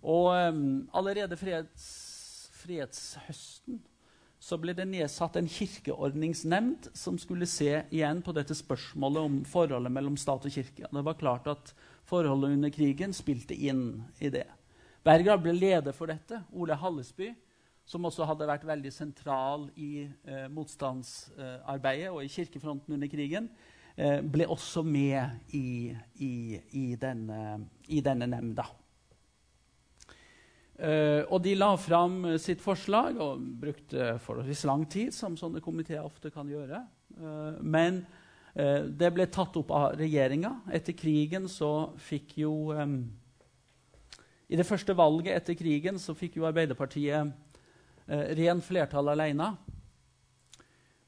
Og 0.00 0.32
allerede 0.96 1.36
freds, 1.36 1.84
fredshøsten 2.70 3.80
så 4.40 4.56
ble 4.56 4.72
det 4.72 4.86
nedsatt 4.88 5.34
en 5.36 5.48
kirkeordningsnemnd 5.50 6.86
som 6.96 7.18
skulle 7.20 7.48
se 7.50 7.82
igjen 7.92 8.22
på 8.24 8.32
dette 8.32 8.56
spørsmålet 8.56 9.26
om 9.26 9.34
forholdet 9.44 9.92
mellom 9.92 10.16
stat 10.16 10.46
og 10.48 10.54
kirke. 10.54 10.88
Det 10.88 11.02
var 11.04 11.18
klart 11.20 11.50
at 11.52 11.74
forholdet 12.08 12.54
under 12.56 12.72
krigen 12.72 13.12
spilte 13.12 13.52
inn 13.52 14.00
i 14.16 14.32
det. 14.32 14.46
Berger 15.04 15.36
ble 15.44 15.52
leder 15.52 15.92
for 15.92 16.08
dette. 16.08 16.40
Ole 16.56 16.78
Hallesby, 16.80 17.34
som 17.84 18.08
også 18.08 18.24
hadde 18.30 18.48
vært 18.48 18.64
veldig 18.64 18.94
sentral 18.96 19.68
i 19.76 20.06
eh, 20.08 20.48
motstandsarbeidet 20.48 22.08
og 22.08 22.24
i 22.24 22.32
kirkefronten 22.32 22.96
under 22.96 23.12
krigen, 23.12 23.52
eh, 23.96 24.22
ble 24.24 24.48
også 24.48 24.80
med 24.88 25.52
i, 25.52 25.92
i, 26.16 26.34
i 26.80 26.86
denne, 26.96 27.66
i 27.92 28.00
denne 28.00 28.30
nemnda. 28.38 28.70
Uh, 30.80 31.26
og 31.28 31.42
de 31.44 31.52
la 31.58 31.74
fram 31.76 32.22
uh, 32.24 32.38
sitt 32.40 32.62
forslag 32.64 33.18
og 33.20 33.42
brukte 33.60 34.14
forholdsvis 34.24 34.62
lang 34.64 34.86
tid, 34.88 35.12
som 35.12 35.36
sånne 35.36 35.60
komiteer 35.60 36.06
ofte 36.06 36.32
kan 36.32 36.48
gjøre. 36.48 36.80
Uh, 37.20 37.60
men 37.60 38.04
det 38.50 39.12
ble 39.14 39.28
tatt 39.30 39.54
opp 39.60 39.68
av 39.70 39.92
regjeringa. 39.94 40.50
Etter 40.74 40.96
krigen 40.98 41.44
så 41.46 41.92
fikk 42.02 42.32
jo 42.42 42.72
um, 42.74 42.96
I 44.50 44.58
det 44.58 44.66
første 44.66 44.96
valget 44.98 45.36
etter 45.36 45.54
krigen 45.54 46.00
så 46.02 46.16
fikk 46.18 46.40
jo 46.40 46.48
Arbeiderpartiet 46.48 47.30
ren 48.40 48.64
flertall 48.66 49.12
alene. 49.14 49.52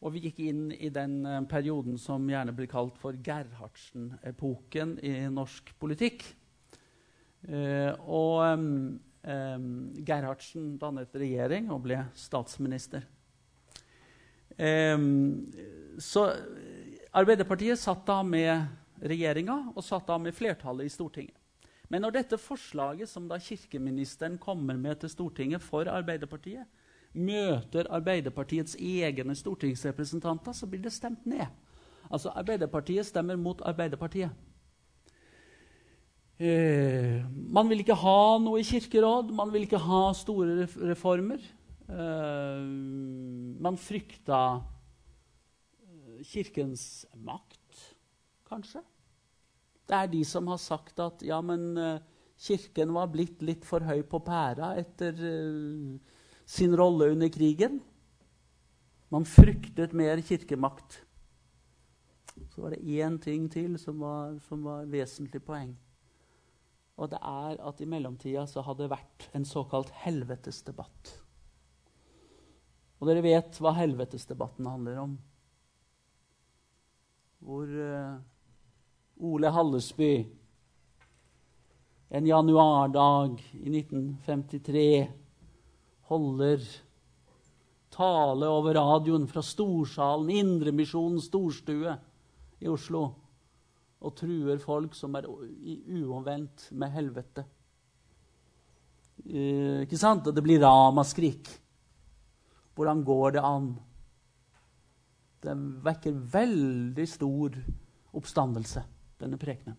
Og 0.07 0.15
vi 0.15 0.23
gikk 0.29 0.39
inn 0.47 0.63
i 0.71 0.93
den 0.95 1.19
perioden 1.51 1.99
som 1.99 2.31
gjerne 2.31 2.55
blir 2.55 2.71
kalt 2.71 2.95
for 3.03 3.19
Gerhardsen-epoken 3.27 5.01
i 5.03 5.17
norsk 5.35 5.75
politikk. 5.83 6.23
og 8.07 8.39
Um, 8.47 9.03
Gerhardsen 9.23 10.77
dannet 10.83 11.15
regjering 11.15 11.69
og 11.71 11.85
ble 11.85 12.01
statsminister. 12.19 13.05
Um, 14.59 15.53
så 16.03 16.27
Arbeiderpartiet 17.15 17.79
satt 17.81 18.03
da 18.09 18.19
med 18.27 18.67
regjeringa 19.03 19.59
og 19.73 19.85
satt 19.85 20.09
da 20.09 20.19
med 20.21 20.35
flertallet 20.37 20.89
i 20.89 20.93
Stortinget. 20.93 21.39
Men 21.93 22.07
når 22.07 22.15
dette 22.17 22.39
forslaget 22.41 23.11
som 23.11 23.27
da 23.29 23.37
kirkeministeren 23.43 24.39
kommer 24.41 24.79
med 24.81 25.03
til 25.03 25.13
Stortinget 25.13 25.63
for 25.63 25.89
Arbeiderpartiet, 25.93 26.65
møter 27.13 27.91
Arbeiderpartiets 27.93 28.79
egne 28.81 29.35
stortingsrepresentanter, 29.37 30.57
så 30.57 30.67
blir 30.67 30.81
det 30.81 30.95
stemt 30.95 31.27
ned. 31.29 31.47
Altså 32.09 32.33
Arbeiderpartiet 32.33 33.07
stemmer 33.07 33.37
mot 33.37 33.61
Arbeiderpartiet. 33.61 34.33
Eh, 36.43 37.23
man 37.55 37.69
vil 37.71 37.85
ikke 37.85 37.95
ha 38.01 38.39
noe 38.43 38.59
i 38.59 38.67
kirkeråd, 38.67 39.29
man 39.37 39.53
vil 39.55 39.69
ikke 39.69 39.79
ha 39.79 40.09
store 40.17 40.65
reformer. 40.89 41.43
Eh, 41.87 42.65
man 43.63 43.79
frykta 43.79 44.41
eh, 44.59 46.25
kirkens 46.27 47.05
makt, 47.15 47.85
kanskje. 48.49 48.83
Det 49.87 50.01
er 50.01 50.11
de 50.11 50.25
som 50.27 50.51
har 50.51 50.59
sagt 50.59 50.99
at 51.05 51.23
ja, 51.23 51.39
men 51.47 51.77
eh, 51.79 52.03
kirken 52.43 52.91
var 52.97 53.13
blitt 53.13 53.45
litt 53.47 53.69
for 53.69 53.87
høy 53.87 54.03
på 54.03 54.23
pæra 54.27 54.73
etter 54.83 55.15
eh, 55.15 55.95
sin 56.43 56.75
rolle 56.75 57.13
under 57.15 57.31
krigen. 57.31 57.79
Man 59.15 59.29
fryktet 59.29 59.95
mer 59.95 60.19
kirkemakt. 60.27 61.05
Så 62.51 62.65
var 62.65 62.75
det 62.75 62.83
én 62.83 63.23
ting 63.23 63.47
til 63.53 63.79
som 63.79 64.03
var, 64.03 64.41
som 64.49 64.67
var 64.67 64.91
vesentlig 64.91 65.45
poeng. 65.47 65.77
Og 67.01 67.09
det 67.13 67.19
er 67.25 67.61
at 67.65 67.81
i 67.81 67.89
mellomtida 67.89 68.45
så 68.49 68.65
hadde 68.67 68.85
det 68.85 68.93
vært 68.93 69.29
en 69.37 69.47
såkalt 69.49 69.93
helvetesdebatt. 70.03 71.15
Og 73.01 73.09
dere 73.09 73.25
vet 73.25 73.59
hva 73.59 73.73
helvetesdebatten 73.75 74.69
handler 74.69 75.01
om. 75.03 75.17
Hvor 77.43 77.67
uh, 77.67 78.21
Ole 79.27 79.51
Hallesby 79.51 80.13
en 82.13 82.27
januardag 82.29 83.41
i 83.57 83.71
1953 83.79 85.09
holder 86.13 86.67
tale 87.93 88.49
over 88.53 88.77
radioen 88.77 89.25
fra 89.29 89.41
Storsalen, 89.43 90.29
Indremisjonen 90.31 91.23
storstue 91.25 91.97
i 92.61 92.69
Oslo 92.69 93.07
og 94.03 94.15
truer 94.19 94.59
folk 94.63 94.97
som 94.99 95.15
er 95.19 95.29
uomvendt 95.29 96.69
med 96.75 96.91
helvete. 96.95 97.45
Eh, 99.23 99.85
ikke 99.85 100.01
sant? 100.01 100.27
Og 100.27 100.35
det 100.35 100.43
blir 100.45 100.63
ramaskrik. 100.63 101.51
Hvordan 102.75 103.05
går 103.07 103.37
det 103.37 103.45
an? 103.47 103.71
Det 105.43 105.55
vekker 105.87 106.19
veldig 106.33 107.07
stor 107.09 107.57
oppstandelse, 108.19 108.83
denne 109.21 109.39
prekenen. 109.41 109.79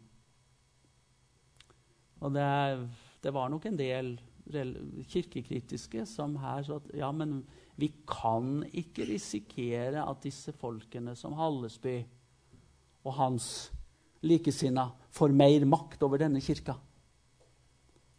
Og 2.23 2.31
det, 2.31 2.47
det, 3.23 3.33
var 3.35 3.49
nok 3.51 3.65
en 3.67 3.79
del 3.79 4.13
kirkekritiske 5.11 6.05
som 6.07 6.37
her 6.39 6.63
sa 6.63 6.79
at 6.79 6.89
ja, 6.95 7.09
men 7.11 7.41
vi 7.79 7.89
kan 8.07 8.61
ikke 8.71 9.07
risikere 9.09 10.03
at 10.03 10.23
disse 10.23 10.53
folkene 10.55 11.17
som 11.19 11.35
Hallesby 11.35 11.97
og 13.03 13.15
hans 13.17 13.47
likesinna 14.23 14.91
får 15.11 15.29
mer 15.29 15.65
makt 15.65 16.03
over 16.03 16.21
denne 16.23 16.41
kirka. 16.41 16.75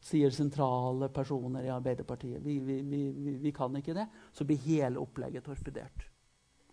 Sier 0.04 0.30
sentrale 0.30 1.08
personer 1.08 1.64
i 1.64 1.72
Arbeiderpartiet. 1.72 2.42
Vi, 2.44 2.58
vi, 2.60 2.80
vi, 2.82 3.36
vi 3.40 3.52
kan 3.52 3.76
ikke 3.76 3.96
det. 3.96 4.06
Så 4.32 4.44
blir 4.44 4.60
hele 4.66 5.00
opplegget 5.00 5.46
torpedert. 5.46 6.04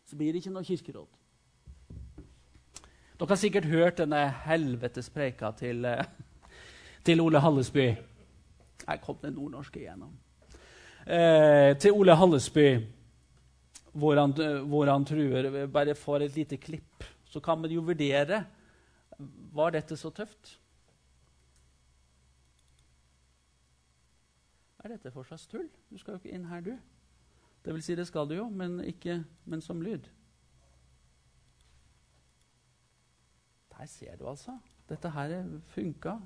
Så 0.05 0.19
blir 0.19 0.33
det 0.33 0.43
ikke 0.43 0.51
noe 0.51 0.67
kirkeråd. 0.67 1.07
Dere 3.21 3.29
har 3.29 3.39
sikkert 3.39 3.69
hørt 3.69 3.99
denne 4.01 4.25
helvetes 4.43 5.07
preika 5.13 5.53
til, 5.55 5.85
eh, 5.85 6.03
til 7.05 7.21
Ole 7.23 7.39
Hallesby. 7.39 7.87
Jeg 8.81 9.01
kom 9.05 9.19
det 9.21 9.31
nordnorske 9.35 9.79
igjennom. 9.79 10.11
Eh, 11.05 11.77
til 11.79 11.95
Ole 11.95 12.15
Hallesby, 12.17 12.67
hvor 13.93 14.19
han, 14.19 14.33
hvor 14.67 14.89
han 14.89 15.05
truer 15.05 15.67
Bare 15.67 15.95
får 15.95 16.25
et 16.25 16.35
lite 16.35 16.57
klipp, 16.57 17.03
så 17.25 17.39
kan 17.39 17.61
man 17.61 17.71
jo 17.71 17.81
vurdere 17.81 18.43
var 19.53 19.73
dette 19.75 19.97
så 19.97 20.09
tøft? 20.09 20.57
Er 24.83 24.89
dette 24.89 25.11
for 25.11 25.23
slags 25.23 25.47
tull? 25.47 25.69
Du 25.89 25.97
skal 25.97 26.15
jo 26.15 26.21
ikke 26.21 26.33
inn 26.33 26.47
her, 26.49 26.61
du. 26.65 26.73
Det 27.65 27.73
vil 27.73 27.83
si, 27.85 27.95
det 27.95 28.07
skal 28.09 28.29
du 28.29 28.35
jo, 28.35 28.49
men 28.49 28.79
ikke 28.83 29.23
men 29.45 29.61
som 29.61 29.81
lyd. 29.81 30.09
Der 33.77 33.85
ser 33.85 34.15
du, 34.15 34.27
altså. 34.29 34.57
Dette 34.89 35.09
her 35.09 35.59
funka 35.67 36.17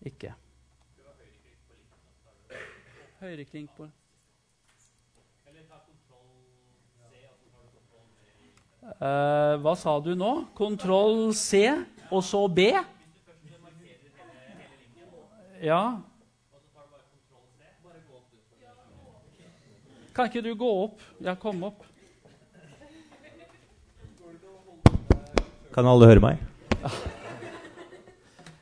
ikke. 0.00 0.34
Høyreklink 3.20 3.70
på 3.76 3.88
Uh, 8.86 9.58
hva 9.64 9.72
sa 9.74 9.96
du 9.98 10.12
nå? 10.14 10.46
Kontroll 10.54 11.32
C, 11.34 11.66
og 12.06 12.22
så 12.24 12.44
B? 12.46 12.70
Ja. 15.60 15.98
Kan 20.16 20.30
ikke 20.30 20.44
du 20.46 20.54
gå 20.56 20.70
opp? 20.86 21.02
Ja, 21.20 21.34
kom 21.36 21.66
opp. 21.66 21.82
Kan 25.74 25.88
alle 25.90 26.08
høre 26.08 26.22
meg? 26.24 26.42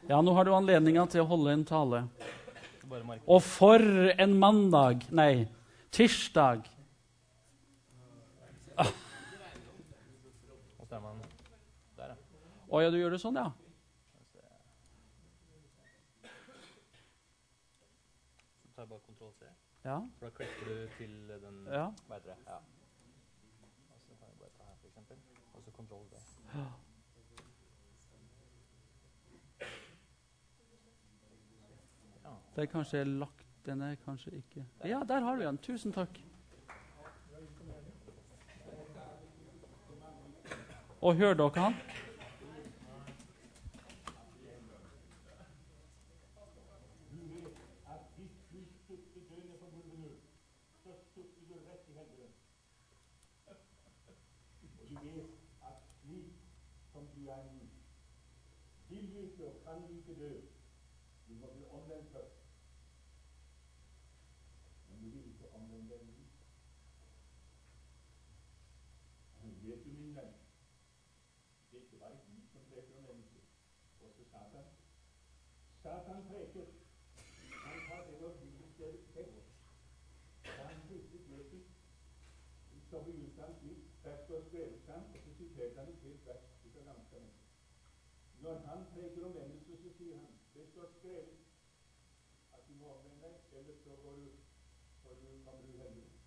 Ja, 0.05 0.19
nå 0.21 0.35
har 0.37 0.45
du 0.45 0.51
anledninga 0.53 1.07
til 1.09 1.23
å 1.23 1.29
holde 1.31 1.55
en 1.55 1.63
tale. 1.65 2.03
Og 3.25 3.39
for 3.41 3.81
en 4.21 4.35
mandag 4.37 5.07
Nei, 5.09 5.47
tirsdag. 5.97 6.67
Å 12.75 12.81
ja, 12.83 12.91
du 12.91 12.97
gjør 12.99 13.13
det 13.15 13.21
sånn, 13.23 13.37
ja. 13.39 13.53
Så 18.59 18.73
tar 18.75 18.83
jeg 18.83 18.89
bare 18.91 19.05
kontroll 19.05 19.31
C. 19.37 19.47
Ja. 19.85 20.01
For 20.19 20.27
da 20.27 20.31
klipper 20.35 20.67
du 20.67 20.97
til 20.97 21.13
den 21.29 21.61
ja. 21.71 21.85
Hva 22.09 22.19
heter 22.19 22.33
det? 22.33 22.39
Ja. 22.49 22.59
Og 23.95 24.01
så 24.03 24.17
kan 24.19 24.27
jeg 24.27 24.41
bare 24.41 24.51
ta 24.57 24.67
her, 24.67 24.75
for 24.81 24.91
eksempel. 24.91 25.23
Og 25.55 25.63
så 25.63 25.77
kontroll 25.79 26.03
V. 26.11 26.25
Ja. 26.51 26.67
Det 32.55 32.63
er 32.67 32.71
kanskje 32.75 33.05
lagt 33.07 33.47
Denne 33.65 33.95
er 33.95 34.01
kanskje 34.03 34.35
ikke 34.43 34.67
Ja, 34.85 34.99
der 35.09 35.23
har 35.23 35.37
vi 35.39 35.47
den. 35.47 35.59
Tusen 35.63 35.95
takk. 35.95 36.19
Og 41.01 41.15
hører 41.15 41.35
dere 41.39 41.61
han? 41.61 41.75
Du 61.29 61.35
må 61.35 61.47
bli 61.53 61.65
omvendt 61.71 62.13
først. 62.13 62.37
Men 64.89 65.01
du 65.01 65.11
vil 65.11 65.27
ikke 65.31 65.53
omvende 65.55 65.89
deg 65.89 66.03
nå. 66.07 66.25
Vet 69.65 69.85
du, 69.85 69.91
min 69.91 70.17
venn, 70.17 70.35
det 71.71 71.79
er 71.79 71.83
ikke 71.85 71.99
bare 71.99 72.19
Gud 72.27 72.43
som 72.53 72.67
preker 72.71 72.99
om 72.99 73.05
mennesker, 73.05 73.41
også 74.01 74.25
Satan. 74.33 74.67
Satan 75.83 76.27
preker. 76.29 76.67
Han 77.65 77.79
tar 77.89 78.05
det 78.11 78.21
når 78.21 78.37
bibelske 78.41 78.91
tekst. 79.15 79.49
Da 80.45 80.63
han 80.69 80.83
flyttet 80.87 81.31
Jesus, 81.31 81.67
så 82.91 83.03
begynte 83.03 83.43
han 83.43 83.55
slik. 83.61 83.83
Der 84.05 84.25
står 84.25 84.45
skrevet 84.49 84.83
fram, 84.87 85.05
og 85.15 85.19
så 85.25 85.35
siterte 85.39 85.79
han 85.79 85.89
et 85.89 86.01
helt 86.03 86.27
vers 86.27 86.45
fra 86.73 86.81
Gamle 86.93 87.05
Når 88.45 88.59
han 88.59 88.85
preker 88.93 89.25
om 89.27 89.35
mennesker, 89.35 89.77
så 89.83 89.91
sier 89.99 90.17
han 90.17 90.33
det 90.55 90.65
står 90.71 90.89
skrevet 90.99 91.37
at 92.57 92.67
du 92.69 92.73
må 92.81 92.89
omvende 92.95 93.23
deg, 93.23 93.47
ellers 93.59 93.79
så 93.85 93.95
går 94.03 94.19
du, 94.23 94.27
får 95.03 95.15
du, 95.21 95.29
kommer 95.45 95.63
du 95.63 95.79
helvete. 95.83 96.19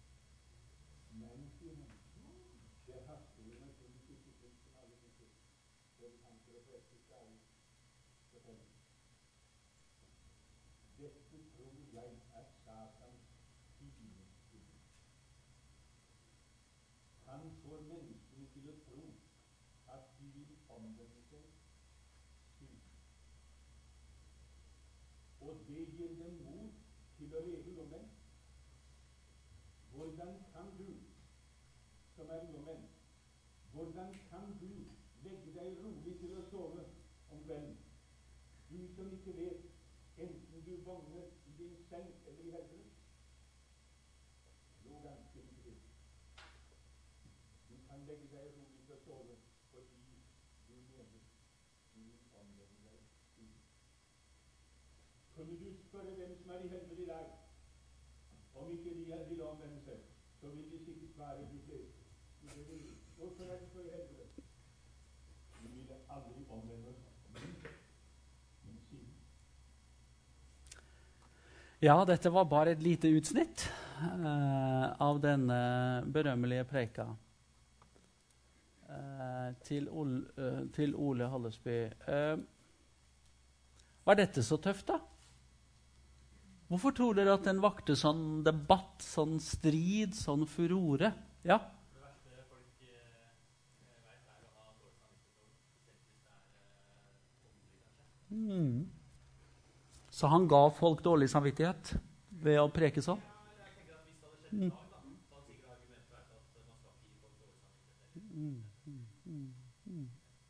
Men, 1.20 1.44
sier 1.60 1.76
han, 1.82 1.92
det 2.88 3.04
haster 3.10 3.44
jo 3.50 3.60
med 3.60 3.76
ting 3.82 3.94
ikke 4.16 4.34
slik 4.40 4.58
som 4.64 4.80
alle 4.82 4.98
disse 5.04 5.28
predikanter 6.00 6.58
og 6.62 6.66
prester 6.72 7.04
stadig 7.04 7.38
forteller. 8.32 8.74
Dette 10.98 11.44
tror 11.54 11.78
jeg 11.94 12.18
er 12.42 12.50
Satans 12.64 13.30
fiendespill. 13.78 14.68
Han 17.30 17.48
får 17.62 17.88
menneskene 17.94 18.52
til 18.58 18.74
å 18.74 18.78
tro 18.90 19.08
at 20.00 20.12
de 20.20 20.34
vil 20.40 20.58
omvende 20.80 21.24
seg 21.30 21.48
til 21.48 21.58
Og 25.48 25.60
det 25.68 25.88
gir 25.96 26.08
dem 26.20 26.40
mot 26.46 26.74
til 27.18 27.36
å 27.36 27.42
leve 27.46 27.74
uomvendt. 27.74 28.16
Hvordan 29.92 30.34
kan 30.54 30.72
du, 30.80 30.90
som 32.16 32.30
er 32.36 32.44
uomvendt, 32.50 32.98
hvordan 33.72 34.16
kan 34.30 34.58
du 34.62 34.72
legge 35.24 35.54
deg 35.56 35.80
rolig 35.84 36.18
til 36.20 36.36
å 36.38 36.44
sove 36.52 36.84
om 37.32 37.44
kvelden? 37.46 37.78
Du 38.70 38.78
som 38.96 39.12
ikke 39.16 39.36
vet, 39.38 39.66
enten 40.26 40.66
du 40.68 40.74
våkner 40.90 41.32
i 41.46 41.56
din 41.62 41.76
seng 41.90 42.12
eller 42.28 42.44
i 42.44 42.52
helvete. 42.58 42.90
Jo, 44.86 45.00
ganske 45.04 45.40
ikke 45.40 45.64
det. 45.64 45.78
Du 47.70 47.76
kan 47.88 48.04
legge 48.10 48.28
deg 48.36 48.52
rolig 48.58 48.84
til 48.86 48.98
å 48.98 49.04
sove 49.06 49.40
fordi 49.72 50.18
du 50.68 50.74
mener 50.92 51.24
du 51.96 52.04
omvender 52.34 52.92
deg 52.92 53.06
til. 53.36 53.54
Kunne 55.38 55.56
du 55.62 55.70
spørre 55.88 56.14
hvem 56.18 56.32
som 56.42 56.52
er 56.52 56.60
i 56.66 56.68
helvete 56.68 57.02
i 57.02 57.06
dag, 57.06 57.26
om 58.56 58.72
ikke 58.74 58.90
de 58.90 59.04
vil 59.30 59.42
omvende 59.46 59.82
seg, 59.86 60.00
så 60.40 60.48
vil 60.48 60.64
de 60.72 60.80
sikkert 60.86 61.18
være 61.20 61.42
i 61.42 61.46
helvete? 61.46 61.78
De 65.62 65.68
ville 65.74 65.96
aldri 66.10 66.46
omvende 66.50 66.88
oss. 66.90 67.04
Ja, 71.82 72.06
dette 72.10 72.34
var 72.34 72.44
bare 72.50 72.72
et 72.74 72.82
lite 72.82 73.12
utsnitt 73.14 73.68
uh, 74.02 74.98
av 74.98 75.20
denne 75.22 75.58
berømmelige 76.14 76.64
preika 76.66 77.06
uh, 78.90 79.54
til, 79.62 79.86
Ol, 79.90 80.16
uh, 80.40 80.64
til 80.74 80.96
Ole 80.96 81.30
Hallesby. 81.30 81.78
Eh, 81.86 82.38
var 84.10 84.18
dette 84.18 84.42
så 84.44 84.58
tøft, 84.58 84.88
da? 84.90 84.98
Hvorfor 86.68 86.92
tror 86.92 87.16
dere 87.16 87.38
at 87.38 87.46
den 87.48 87.62
vakte 87.64 87.96
sånn 87.96 88.42
debatt, 88.44 89.00
sånn 89.04 89.38
strid, 89.40 90.16
sånn 90.18 90.44
furore? 90.52 91.14
Ja? 91.48 91.62
Mm. 98.28 98.90
Så 100.12 100.28
han 100.28 100.48
ga 100.52 100.66
folk 100.76 101.04
dårlig 101.06 101.30
samvittighet 101.32 101.94
ved 102.44 102.60
å 102.60 102.68
preke 102.74 103.04
sånn? 103.06 103.22
Mm. 104.52 104.72
Mm. 108.36 108.60
Mm. 109.28 110.04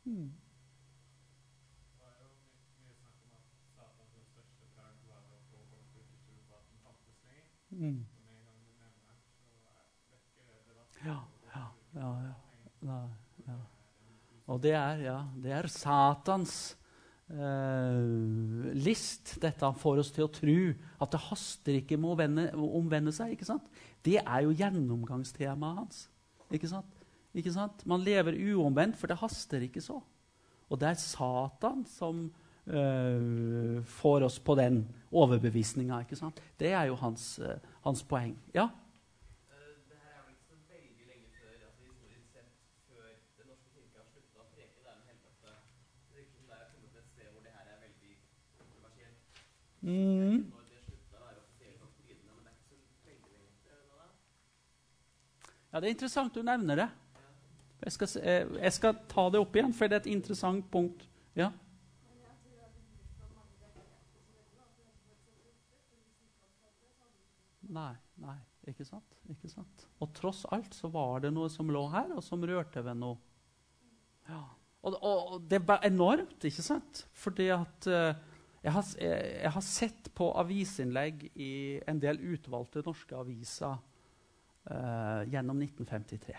at 0.08 0.37
debatt. 7.78 8.06
Ja, 11.04 11.20
ja, 11.54 11.66
ja, 11.94 12.10
ja. 12.82 13.08
Ja. 13.48 13.56
Og 14.48 14.62
det 14.64 14.72
er, 14.74 15.00
ja, 15.04 15.18
det 15.40 15.52
er 15.54 15.68
Satans 15.72 16.54
eh, 17.30 18.74
list, 18.76 19.36
dette 19.42 19.64
han 19.64 19.78
får 19.78 20.02
oss 20.02 20.12
til 20.16 20.26
å 20.26 20.32
tro 20.32 20.58
at 20.98 21.14
det 21.14 21.24
haster 21.28 21.78
ikke 21.80 21.98
med 22.00 22.12
å 22.12 22.18
vende, 22.18 22.44
omvende 22.56 23.12
seg. 23.14 23.28
ikke 23.36 23.48
sant? 23.48 23.66
Det 24.04 24.18
er 24.20 24.44
jo 24.44 24.56
gjennomgangstemaet 24.56 25.82
hans. 25.82 25.96
Ikke 26.54 26.70
sant? 26.70 26.92
Ikke 27.36 27.52
sant? 27.54 27.84
Man 27.88 28.04
lever 28.04 28.38
uomvendt, 28.54 28.98
for 28.98 29.10
det 29.10 29.20
haster 29.20 29.64
ikke 29.64 29.84
så. 29.84 30.00
Og 30.68 30.80
det 30.80 30.90
er 30.90 31.00
Satan 31.00 31.84
som 31.88 32.26
eh, 32.70 33.82
får 33.84 34.22
oss 34.22 34.38
på 34.38 34.54
den 34.54 34.82
overbevisninga. 35.12 36.04
Det 36.60 36.72
er 36.72 36.84
jo 36.90 36.94
hans, 36.94 37.38
uh, 37.38 37.56
hans 37.84 38.02
poeng. 38.02 38.36
Ja? 38.54 38.68
Mm. 49.82 50.52
Ja, 55.72 55.80
Det 55.80 55.86
er 55.86 55.94
interessant 55.94 56.34
du 56.34 56.42
nevner 56.42 56.76
det. 56.76 56.88
Jeg 57.84 57.92
skal, 57.92 58.08
eh, 58.22 58.62
jeg 58.62 58.72
skal 58.72 58.96
ta 59.08 59.28
det 59.30 59.40
opp 59.40 59.56
igjen, 59.56 59.72
for 59.72 59.86
det 59.86 59.96
er 59.96 60.00
et 60.00 60.12
interessant 60.16 60.70
punkt. 60.70 61.08
Ja? 61.36 61.52
Nei, 67.68 67.92
nei, 68.22 68.36
ikke 68.70 68.86
sant? 68.86 69.18
ikke 69.28 69.50
sant? 69.52 69.84
Og 70.00 70.12
tross 70.16 70.44
alt 70.54 70.76
så 70.76 70.88
var 70.92 71.24
det 71.24 71.32
noe 71.34 71.50
som 71.52 71.68
lå 71.72 71.82
her, 71.92 72.14
og 72.16 72.24
som 72.24 72.44
rørte 72.48 72.80
ved 72.84 72.96
noe. 73.00 73.18
Ja. 74.28 74.44
Og, 74.86 74.96
og, 75.02 75.36
det 75.50 75.60
var 75.66 75.84
enormt, 75.86 76.38
ikke 76.48 76.64
sant? 76.64 77.02
Fordi 77.18 77.48
at 77.52 77.88
uh, 77.90 78.14
jeg, 78.62 78.72
har, 78.72 78.92
jeg, 79.02 79.32
jeg 79.42 79.54
har 79.56 79.66
sett 79.66 80.10
på 80.16 80.30
avisinnlegg 80.40 81.26
i 81.34 81.52
en 81.90 82.00
del 82.00 82.22
utvalgte 82.34 82.84
norske 82.86 83.18
aviser 83.18 83.76
uh, 83.76 85.22
gjennom 85.28 85.60
1953. 85.66 86.38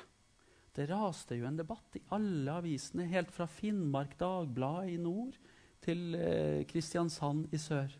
Det 0.80 0.86
raste 0.89 1.36
jo 1.36 1.48
en 1.50 1.60
debatt 1.60 1.98
i 2.00 2.04
alle 2.15 2.58
avisene, 2.62 3.10
helt 3.12 3.34
fra 3.36 3.50
Finnmark 3.50 4.15
Dagblad 4.20 4.89
i 4.94 4.98
nord 5.02 5.38
til 5.84 6.15
uh, 6.15 6.65
Kristiansand 6.70 7.54
i 7.54 7.62
sør. 7.62 7.92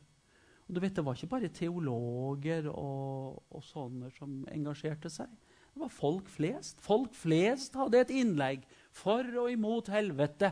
Og 0.70 0.76
du 0.76 0.80
vet, 0.84 0.96
Det 0.96 1.06
var 1.06 1.18
ikke 1.18 1.34
bare 1.34 1.50
teologer 1.50 2.70
og, 2.70 3.44
og 3.50 3.64
sånne 3.66 4.12
som 4.14 4.44
engasjerte 4.54 5.10
seg. 5.10 5.30
Det 5.74 5.82
var 5.82 5.90
folk 5.94 6.30
flest. 6.30 6.82
Folk 6.82 7.16
flest 7.18 7.78
hadde 7.78 8.04
et 8.04 8.14
innlegg 8.14 8.68
for 8.94 9.26
og 9.42 9.50
imot 9.52 9.90
helvete. 9.90 10.52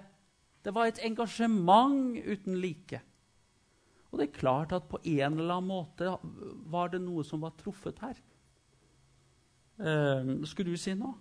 Det 0.65 0.73
var 0.73 0.89
et 0.89 0.99
engasjement 1.05 2.17
uten 2.17 2.57
like. 2.57 3.01
Og 4.11 4.19
det 4.19 4.27
er 4.27 4.39
klart 4.39 4.73
at 4.73 4.87
på 4.89 4.99
en 5.03 5.37
eller 5.37 5.59
annen 5.59 5.69
måte 5.69 6.17
var 6.71 6.89
det 6.89 7.01
noe 7.03 7.25
som 7.27 7.43
var 7.43 7.53
truffet 7.59 7.99
her. 8.01 8.17
Eh, 9.77 10.29
skulle 10.49 10.73
du 10.73 10.81
si 10.81 10.95
noe? 10.97 11.13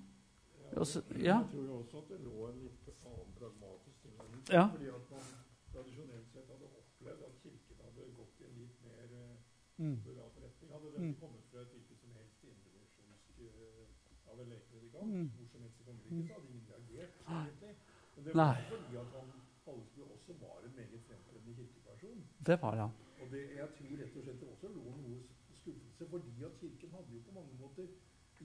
Altså, 0.77 1.03
ja. 1.21 1.41
Jeg 1.43 1.51
tror 1.53 1.65
jo 1.65 1.79
også 1.81 1.99
at 1.99 2.09
det 2.11 2.21
lå 2.25 2.47
en 2.49 2.63
litt 2.63 2.89
annen 3.05 3.35
pragmatisk 3.39 4.01
tilnærming. 4.03 4.43
Ja. 4.53 4.67
Fordi 4.73 4.89
at 4.93 5.11
man 5.13 5.29
tradisjonelt 5.73 6.33
sett 6.33 6.49
hadde 6.53 6.71
opplevd 6.81 7.27
at 7.29 7.37
kirken 7.43 7.83
hadde 7.85 8.09
gått 8.17 8.41
i 8.41 8.49
en 8.49 8.57
litt 8.61 8.83
mer 8.87 9.15
eh, 9.21 9.37
Mm. 9.79 9.97
forretning. 10.03 10.71
Hadde 10.73 10.89
Mm. 10.99 11.15
kommet 11.21 11.43
fra 11.51 11.59
et 11.61 11.69
hvilket 11.75 11.99
som 12.03 12.11
helst 12.19 12.39
indremisjonsk 12.45 13.29
uh, 13.47 14.31
av 14.31 14.41
en 14.41 14.49
lekepredikant, 14.53 15.11
Mm. 15.12 15.29
hvor 15.37 15.47
som 15.53 15.61
helst 15.62 15.81
i 15.81 15.85
kongeriket, 15.89 16.27
så 16.29 16.33
hadde 16.35 16.49
ingen 16.53 16.67
reagert. 16.73 17.15
egentlig. 17.27 17.75
Men 18.17 18.25
det 18.25 18.35
Nei. 18.35 18.45
var 18.45 18.65
fordi 18.73 18.97
at 19.05 19.11
han 19.19 19.29
Hallesby 19.67 20.01
også 20.15 20.33
var 20.41 20.57
en 20.67 20.75
meget 20.81 21.01
fremtredende 21.09 21.53
kirkeperson. 21.59 22.21
Det 22.47 22.57
var 22.62 22.75
han. 22.83 22.91
Og 23.21 23.27
det, 23.33 23.41
jeg 23.61 23.69
tror 23.77 23.97
rett 24.03 24.17
og 24.17 24.23
slett 24.25 24.41
det 24.41 24.49
også 24.55 24.69
lå 24.77 24.85
noe 25.03 25.17
skuffelse, 25.61 26.05
fordi 26.12 26.33
at 26.49 26.53
Kirken 26.61 26.91
hadde 26.97 27.11
jo 27.17 27.21
på 27.29 27.33
mange 27.39 27.55
måter 27.61 27.87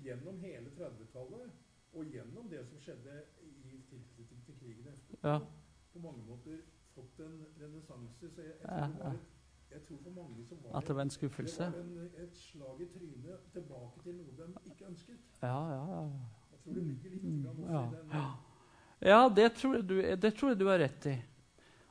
gjennom 0.06 0.40
hele 0.40 0.70
30-tallet 0.78 1.52
og 1.94 2.06
gjennom 2.06 2.50
det 2.50 2.62
som 2.70 2.78
skjedde 2.80 3.16
i 3.44 3.52
tilknytning 3.90 4.46
til 4.46 4.56
krigen 4.60 4.88
etterpå, 4.88 5.28
Ja. 5.28 5.40
på 5.94 6.00
mange 6.00 6.24
måter 6.26 6.58
fått 6.96 7.20
en 7.20 7.46
renessanse. 7.62 8.30
Så 8.36 8.42
jeg, 8.42 8.56
jeg, 8.62 8.70
Ja, 8.70 8.88
tror 8.88 8.94
det 8.94 9.04
var 9.04 9.12
et, 9.12 9.20
jeg 9.72 9.82
tror 9.88 9.98
for 10.04 10.12
mange 10.18 10.46
så 10.50 10.56
var 10.62 10.78
At 10.82 10.88
det 10.88 10.96
var 10.96 11.02
en 11.02 11.10
det 11.10 11.58
var 11.58 11.80
en, 11.80 12.10
et 12.26 12.36
slag 12.38 12.82
i 12.82 12.86
trynet 12.94 13.50
tilbake 13.54 14.04
til 14.04 14.16
noe 14.20 14.38
de 14.38 14.72
ikke 14.72 14.86
ønsket. 14.92 15.20
Ja, 15.42 15.58
ja, 15.72 15.82
ja. 15.96 16.06
Jeg 16.52 16.60
tror 16.64 16.74
det 16.74 16.84
ligger 16.88 17.10
litt 17.16 17.24
Mm, 17.24 17.44
grann 17.44 17.60
ja, 17.74 17.84
den 17.98 18.16
ja. 18.16 18.30
Ja, 19.02 19.30
det 19.30 19.54
tror, 19.58 19.82
du, 19.82 19.96
det 20.02 20.34
tror 20.38 20.50
jeg 20.52 20.60
du 20.60 20.68
har 20.68 20.78
rett 20.80 21.06
i. 21.10 21.16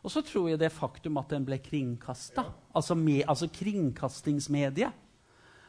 Og 0.03 0.11
så 0.15 0.23
tror 0.25 0.49
jeg 0.49 0.59
det 0.63 0.71
faktum 0.73 1.17
at 1.21 1.29
den 1.35 1.45
ble 1.45 1.59
kringkasta, 1.59 2.43
Ja. 2.47 2.53
altså, 2.75 2.95
med, 2.95 3.25
altså 3.29 3.49
kringkastingsmediet 3.53 4.93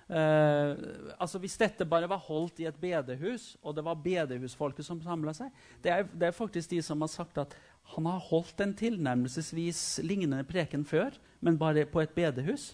eh, 0.10 0.76
altså 1.20 1.40
Hvis 1.40 1.58
dette 1.58 1.86
bare 1.86 2.08
var 2.10 2.18
holdt 2.28 2.60
i 2.60 2.66
et 2.70 2.78
bedehus, 2.80 3.58
og 3.64 3.76
det 3.76 3.84
var 3.86 3.96
bedehusfolket 3.96 4.86
som 4.86 5.02
samla 5.02 5.34
seg 5.34 5.52
det 5.84 5.92
er, 5.92 6.04
det 6.14 6.28
er 6.30 6.32
faktisk 6.38 6.70
de 6.72 6.82
som 6.86 7.02
har 7.02 7.12
sagt 7.12 7.38
at 7.38 7.56
han 7.96 8.08
har 8.08 8.24
holdt 8.30 8.62
en 8.64 8.74
tilnærmelsesvis 8.78 10.00
lignende 10.06 10.44
preken 10.48 10.86
før, 10.88 11.16
men 11.42 11.60
bare 11.60 11.86
på 11.90 12.02
et 12.04 12.14
bedehus. 12.16 12.72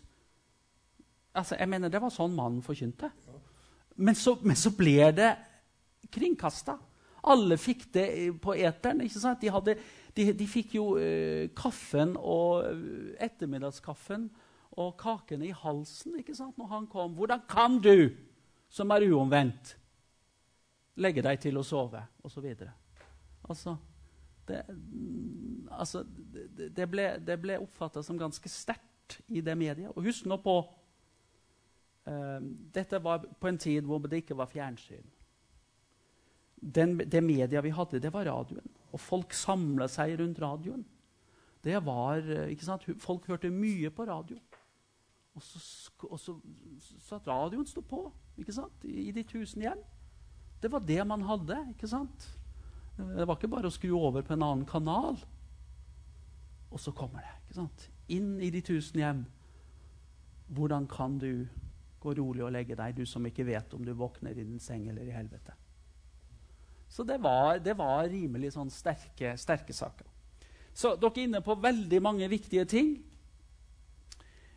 Altså, 1.33 1.55
jeg 1.59 1.69
mener 1.69 1.89
Det 1.89 2.01
var 2.01 2.13
sånn 2.13 2.35
mannen 2.35 2.61
forkynte. 2.65 3.09
Men 3.97 4.15
så, 4.15 4.35
men 4.41 4.55
så 4.55 4.71
ble 4.77 5.11
det 5.15 5.31
kringkasta. 6.13 6.77
Alle 7.27 7.57
fikk 7.59 7.87
det 7.93 8.07
på 8.41 8.53
eteren. 8.55 9.01
ikke 9.01 9.21
sant? 9.21 9.41
De, 9.41 9.49
hadde, 9.51 9.75
de, 10.15 10.27
de 10.37 10.47
fikk 10.47 10.77
jo 10.77 10.91
uh, 10.97 11.49
kaffen 11.57 12.15
og 12.17 12.67
eh, 12.67 13.17
ettermiddagskaffen 13.27 14.29
og 14.77 14.93
kakene 14.99 15.49
i 15.49 15.55
halsen 15.55 16.19
ikke 16.21 16.35
sant, 16.37 16.57
når 16.57 16.71
han 16.71 16.87
kom. 16.89 17.15
Hvordan 17.17 17.43
kan 17.49 17.79
du, 17.81 18.13
som 18.69 18.93
er 18.93 19.07
uomvendt, 19.09 19.73
legge 21.01 21.25
deg 21.25 21.41
til 21.41 21.57
å 21.57 21.65
sove? 21.65 22.03
Og 22.21 22.31
så 22.31 22.43
videre. 22.43 22.75
Altså, 23.49 23.75
det, 24.47 24.63
altså, 25.71 26.03
det, 26.05 26.71
det 26.75 26.87
ble, 26.89 27.07
det 27.19 27.37
ble 27.41 27.59
oppfatta 27.61 28.03
som 28.03 28.19
ganske 28.19 28.49
sterkt 28.51 29.19
i 29.27 29.41
det 29.43 29.55
mediet. 29.59 29.91
Og 29.95 30.07
husk 30.07 30.27
nå 30.27 30.39
på 30.43 30.57
uh, 32.07 32.39
Dette 32.73 33.01
var 33.03 33.27
på 33.39 33.51
en 33.51 33.59
tid 33.61 33.87
hvor 33.87 34.03
det 34.07 34.23
ikke 34.23 34.37
var 34.39 34.51
fjernsyn. 34.51 35.05
Den, 36.57 36.97
det 36.97 37.21
media 37.23 37.61
vi 37.61 37.73
hadde, 37.75 38.01
det 38.01 38.13
var 38.13 38.25
radioen. 38.25 38.75
Og 38.91 39.01
folk 39.01 39.35
samla 39.35 39.89
seg 39.91 40.15
rundt 40.19 40.39
radioen. 40.41 40.85
Det 41.63 41.77
var, 41.85 42.17
eh, 42.17 42.51
ikke 42.53 42.65
sant? 42.65 42.85
Folk 43.01 43.27
hørte 43.27 43.51
mye 43.51 43.91
på 43.93 44.05
radio. 44.07 44.39
Og 45.37 45.43
så, 45.43 45.59
og 46.07 46.19
så, 46.19 46.33
så 46.79 47.19
at 47.19 47.27
radioen 47.27 47.67
sto 47.69 47.83
på 47.85 48.07
ikke 48.37 48.55
sant? 48.55 48.85
I, 48.85 49.09
i 49.09 49.13
de 49.13 49.23
tusen 49.27 49.61
hjem. 49.61 49.81
Det 50.61 50.71
var 50.71 50.81
det 50.85 51.01
man 51.07 51.25
hadde. 51.27 51.59
ikke 51.75 51.89
sant? 51.89 52.29
Det 52.97 53.27
var 53.27 53.37
ikke 53.37 53.51
bare 53.51 53.69
å 53.69 53.73
skru 53.73 53.91
over 53.99 54.25
på 54.25 54.33
en 54.33 54.45
annen 54.45 54.65
kanal. 54.69 55.19
Og 56.73 56.81
så 56.81 56.91
kommer 56.91 57.21
det. 57.21 57.35
ikke 57.45 57.59
sant? 57.59 57.87
Inn 58.13 58.37
i 58.41 58.49
de 58.53 58.61
tusen 58.65 58.99
hjem. 59.01 59.23
Hvordan 60.47 60.87
kan 60.89 61.17
du 61.21 61.45
gå 62.01 62.13
rolig 62.17 62.43
og 62.45 62.53
legge 62.55 62.77
deg, 62.77 62.95
du 62.97 63.05
som 63.05 63.25
ikke 63.27 63.45
vet 63.47 63.73
om 63.75 63.85
du 63.85 63.93
våkner 63.97 64.37
i 64.37 64.45
din 64.47 64.59
seng 64.63 64.87
eller 64.89 65.05
i 65.05 65.15
helvete? 65.15 65.53
Så 66.89 67.03
det 67.03 67.19
var, 67.21 67.59
det 67.59 67.75
var 67.77 68.07
rimelig 68.07 68.53
sånn 68.55 68.71
sterke, 68.71 69.35
sterke 69.37 69.75
saker. 69.75 70.07
Så 70.73 70.95
dere 70.95 71.11
er 71.11 71.27
inne 71.27 71.41
på 71.43 71.57
veldig 71.59 71.99
mange 72.01 72.29
viktige 72.31 72.65
ting. 72.69 72.95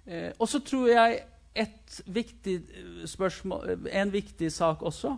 Eh, 0.07 0.31
og 0.39 0.49
så 0.49 0.61
tror 0.65 0.89
jeg 0.89 1.19
et 1.59 2.01
viktig 2.07 2.55
eh, 2.61 3.03
spørsmål, 3.11 3.89
en 3.91 4.13
viktig 4.13 4.53
sak 4.53 4.85
også, 4.87 5.17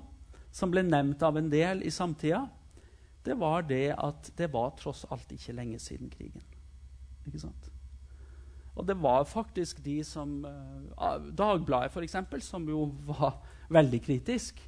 som 0.52 0.72
ble 0.72 0.84
nevnt 0.86 1.22
av 1.22 1.36
en 1.38 1.50
del 1.52 1.84
i 1.84 1.92
samtida, 1.92 2.46
det 3.24 3.36
var 3.38 3.62
det 3.68 3.94
at 3.94 4.32
det 4.38 4.50
var 4.52 4.74
tross 4.78 5.04
alt 5.10 5.30
ikke 5.32 5.54
lenge 5.56 5.78
siden 5.82 6.10
krigen. 6.10 6.42
Ikke 7.26 7.42
sant? 7.42 7.70
Og 8.74 8.86
det 8.88 8.96
var 9.02 9.24
faktisk 9.28 9.82
de 9.84 9.98
som 10.04 10.44
uh, 10.44 11.30
Dagbladet, 11.38 11.92
f.eks., 11.92 12.16
som 12.46 12.68
jo 12.68 12.86
var 13.06 13.36
veldig 13.72 14.00
kritisk, 14.04 14.60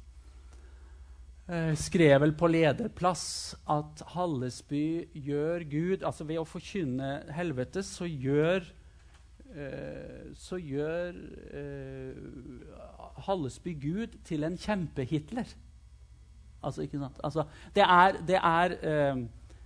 eh, 1.47 1.73
skrev 1.77 2.21
vel 2.21 2.33
på 2.37 2.49
lederplass 2.49 3.55
at 3.69 4.01
Hallesby 4.15 5.05
gjør 5.13 5.65
Gud 5.69 6.05
Altså 6.05 6.25
ved 6.25 6.41
å 6.41 6.47
forkynne 6.47 7.11
helvete, 7.35 7.83
så 7.85 8.07
gjør 8.09 8.65
eh, 9.53 10.31
så 10.37 10.57
gjør 10.61 11.19
eh, 11.53 12.17
Hallesby 13.27 13.75
Gud 13.79 14.17
til 14.25 14.43
en 14.43 14.57
kjempe-Hitler. 14.57 15.53
Altså? 16.65 16.85
Altså, 17.23 17.45
det 17.75 17.83
er, 17.85 18.19
det 18.27 18.37
er 18.41 18.75
eh, 18.81 19.23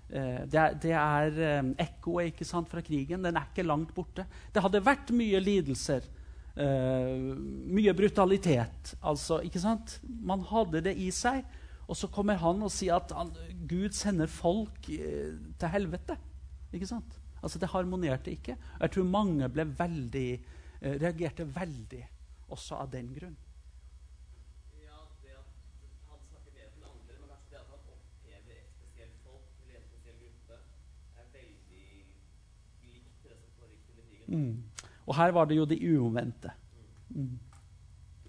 eh, 0.09 0.39
det 0.51 0.59
er, 0.59 0.77
det 0.83 0.93
er 0.99 1.39
eh, 1.47 1.69
ekkoet 1.85 2.43
fra 2.69 2.83
krigen. 2.85 3.23
Den 3.23 3.39
er 3.39 3.47
ikke 3.49 3.67
langt 3.67 3.93
borte. 3.95 4.25
Det 4.53 4.63
hadde 4.63 4.83
vært 4.85 5.13
mye 5.15 5.39
lidelser, 5.39 6.03
uh, 6.59 7.37
mye 7.71 7.93
brutalitet. 7.95 8.95
Altså, 9.01 9.39
ikke 9.47 9.63
sant? 9.63 9.99
Man 10.03 10.43
hadde 10.51 10.83
det 10.89 10.97
i 10.97 11.09
seg. 11.11 11.45
Og 11.89 11.97
så 11.97 12.07
kommer 12.13 12.37
han 12.37 12.61
og 12.61 12.69
sier 12.69 12.99
at 12.99 13.15
han, 13.17 13.31
Gud 13.65 13.95
sender 13.97 14.27
folk 14.29 14.91
uh, 14.91 15.33
til 15.57 15.73
helvete. 15.73 16.19
Ikke 16.73 16.89
sant? 16.89 17.15
Altså, 17.41 17.57
det 17.57 17.71
harmonerte 17.71 18.35
ikke. 18.35 18.57
Jeg 18.81 18.91
tror 18.91 19.07
mange 19.09 19.49
veldig, 19.55 20.29
uh, 20.83 20.95
reagerte 20.99 21.47
veldig 21.55 22.03
også 22.49 22.75
av 22.83 22.89
den 22.93 23.13
grunn. 23.13 23.37
Ja, 24.81 24.97
det 25.23 25.33
at 25.37 25.49
han 26.09 26.19
snakker 26.29 26.51
bedre 26.53 26.71
til 26.73 26.85
andre, 26.89 27.13
men 27.19 27.27
kanskje 27.29 27.49
det 27.53 27.59
at 27.61 27.69
han 27.69 27.81
opphever 27.93 28.55
et 28.57 28.71
spesielt 28.73 29.17
folk 29.25 29.45
til 29.57 29.75
en 29.77 29.85
spesiell 29.89 30.17
gruppe, 30.23 30.55
er 31.21 31.25
veldig 31.35 31.87
likt 32.89 33.17
det 33.25 33.35
som 33.37 33.49
foregikk 33.59 33.85
under 33.93 34.05
krigen. 34.09 34.18
Mm. 34.29 34.63
Og 35.09 35.15
her 35.17 35.33
var 35.33 35.49
det 35.49 35.57
jo 35.57 35.65
de 35.65 35.77
uomvendte. 35.89 36.51
Mm. 37.09 37.37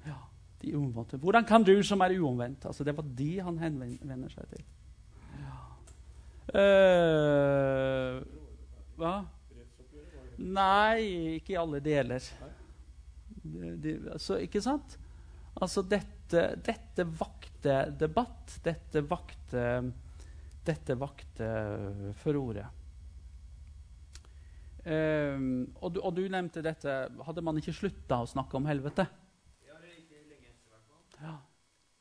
Ja, 0.07 0.16
de 0.62 0.76
uomvendte. 0.76 1.20
Hvordan 1.20 1.44
kan 1.48 1.64
du 1.66 1.74
som 1.84 2.01
er 2.01 2.16
uomvendt? 2.16 2.64
Altså, 2.66 2.84
det 2.84 2.96
var 2.96 3.05
de 3.18 3.32
han 3.44 3.59
henvender 3.61 4.32
seg 4.32 4.55
til. 4.55 4.64
Ja. 5.40 5.59
Uh, 6.57 8.14
hva? 9.01 9.14
Nei, 10.40 11.36
ikke 11.36 11.53
i 11.53 11.61
alle 11.61 11.82
deler. 11.84 12.24
De, 13.44 13.76
de, 13.76 13.94
altså, 14.14 14.40
ikke 14.40 14.62
sant? 14.64 14.96
Altså, 15.61 15.84
dette, 15.84 16.46
dette 16.64 17.05
vakte 17.05 17.82
debatt. 18.01 18.57
Dette 18.64 19.05
vakte, 19.05 19.64
dette 20.64 20.96
vakte 20.96 21.51
furore. 22.22 22.64
Ehm, 24.89 25.72
og, 25.81 25.93
du, 25.95 26.01
og 26.01 26.14
du 26.16 26.22
nevnte 26.33 26.62
dette 26.64 26.93
Hadde 27.26 27.43
man 27.45 27.59
ikke 27.61 27.74
slutta 27.76 28.22
å 28.22 28.28
snakke 28.28 28.57
om 28.57 28.64
helvete? 28.64 29.05
Ja, 29.66 29.74
eller 29.76 29.91
ikke 29.93 30.22
lenge 30.24 30.49
etter, 30.49 30.70
hvert 30.72 30.87
fall. 30.89 31.26
Ja. 31.26 31.35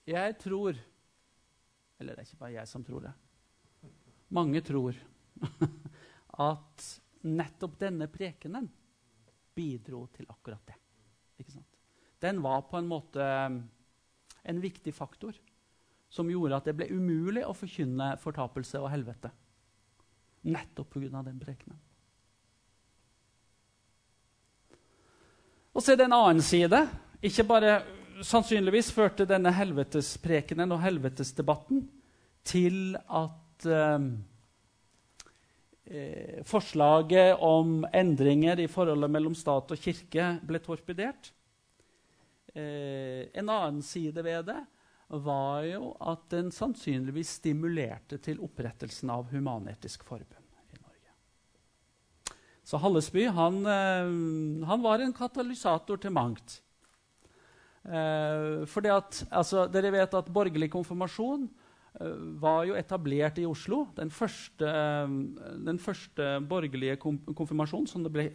Jeg 0.08 0.38
tror 0.40 0.80
Eller 2.00 2.16
det 2.16 2.24
er 2.24 2.30
ikke 2.30 2.44
bare 2.46 2.54
jeg 2.56 2.72
som 2.72 2.86
tror 2.88 3.04
det. 3.10 3.12
Mange 4.32 4.62
tror 4.64 4.96
at 6.50 6.86
nettopp 7.26 7.76
denne 7.82 8.08
prekenen 8.12 8.70
bidro 9.58 10.06
til 10.16 10.30
akkurat 10.32 10.62
det. 10.70 10.78
Ikke 11.42 11.58
sant? 11.58 11.80
Den 12.24 12.40
var 12.44 12.62
på 12.70 12.80
en 12.80 12.88
måte 12.88 13.26
en 13.26 14.62
viktig 14.64 14.94
faktor 14.96 15.36
som 16.10 16.30
gjorde 16.32 16.62
at 16.62 16.70
det 16.70 16.76
ble 16.78 16.88
umulig 16.94 17.44
å 17.46 17.56
forkynne 17.58 18.14
fortapelse 18.22 18.80
og 18.80 18.92
helvete. 18.94 19.32
Nettopp 20.48 20.96
pga. 20.96 21.24
den 21.26 21.42
prekenen. 21.42 21.80
Og 25.80 25.84
så 25.86 25.94
er 25.94 26.02
det 26.02 26.10
en 26.10 26.18
annen 26.18 26.44
side. 26.44 26.82
Ikke 27.24 27.46
bare 27.48 27.78
Sannsynligvis 28.20 28.90
førte 28.92 29.24
denne 29.24 29.54
helvetesprekenen 29.56 30.74
og 30.76 30.82
helvetesdebatten 30.84 31.86
til 32.44 32.98
at 33.00 33.64
eh, 33.64 34.08
eh, 35.88 36.42
forslaget 36.44 37.40
om 37.48 37.86
endringer 37.96 38.60
i 38.60 38.68
forholdet 38.68 39.14
mellom 39.14 39.38
stat 39.40 39.72
og 39.72 39.80
kirke 39.80 40.34
ble 40.44 40.60
torpedert. 40.66 41.32
Eh, 42.52 43.32
en 43.32 43.48
annen 43.48 43.80
side 43.80 44.20
ved 44.20 44.50
det 44.52 44.60
var 45.24 45.64
jo 45.70 45.94
at 46.12 46.28
den 46.36 46.52
sannsynligvis 46.52 47.38
stimulerte 47.40 48.20
til 48.20 48.44
opprettelsen 48.44 49.16
av 49.16 49.32
Human-Etisk 49.32 50.04
Forbund. 50.12 50.39
Så 52.70 52.78
Hallesby 52.78 53.26
han, 53.34 53.64
eh, 53.66 54.66
han 54.70 54.82
var 54.86 55.02
en 55.02 55.16
katalysator 55.16 55.98
til 55.98 56.14
mangt. 56.14 56.60
Eh, 57.90 58.66
fordi 58.70 58.92
at, 58.94 59.24
altså, 59.32 59.66
Dere 59.72 59.92
vet 59.96 60.14
at 60.14 60.30
borgerlig 60.34 60.70
konfirmasjon 60.70 61.48
eh, 62.02 62.20
var 62.42 62.68
jo 62.68 62.76
etablert 62.78 63.40
i 63.42 63.48
Oslo. 63.50 63.88
Den 63.98 64.12
første, 64.14 64.68
eh, 64.68 65.08
den 65.66 65.80
første 65.80 66.28
borgerlige 66.50 67.00
konfirmasjonen, 67.00 67.88
som 67.88 68.04
det, 68.06 68.14
ble, 68.14 68.28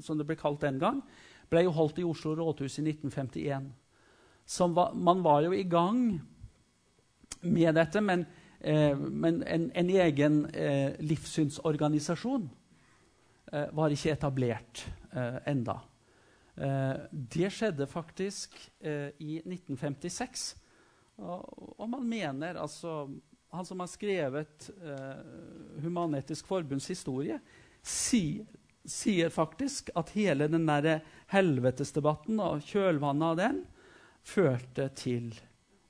som 0.00 0.18
det 0.18 0.26
ble 0.28 0.38
kalt 0.40 0.62
den 0.62 0.80
gang, 0.80 1.02
ble 1.50 1.66
jo 1.66 1.74
holdt 1.76 2.00
i 2.00 2.06
Oslo 2.08 2.36
rådhus 2.38 2.78
i 2.78 2.86
1951. 2.86 3.68
Så 4.46 4.70
man 4.72 5.20
var 5.22 5.42
jo 5.44 5.52
i 5.52 5.68
gang 5.68 6.20
med 7.42 7.74
dette, 7.74 8.00
men, 8.00 8.24
men 8.62 9.42
en, 9.46 9.68
en, 9.74 9.90
egen 9.90 10.40
livssynsorganisasjon 11.02 12.48
var 13.52 13.92
ikke 13.92 14.14
etablert 14.14 14.84
eh, 15.12 15.38
enda. 15.52 15.80
Eh, 16.56 16.96
det 17.10 17.50
skjedde 17.52 17.86
faktisk 17.88 18.56
eh, 18.80 19.10
i 19.18 19.38
1956. 19.44 20.54
Og, 21.22 21.44
og, 21.78 21.86
man 21.92 22.06
mener 22.08 22.56
altså 22.58 23.10
Han 23.52 23.66
som 23.68 23.82
har 23.84 23.90
skrevet 23.92 24.70
eh, 24.80 25.18
Human-Etisk 25.84 26.48
Forbunds 26.48 26.88
historie, 26.88 27.36
sier, 27.84 28.46
sier 28.88 29.28
faktisk 29.28 29.90
at 29.98 30.14
hele 30.16 30.48
den 30.48 30.64
der 30.66 31.02
helvetesdebatten 31.34 32.40
og 32.40 32.64
kjølvannet 32.64 33.26
av 33.28 33.36
den 33.36 33.58
førte 34.24 34.88
til 34.96 35.34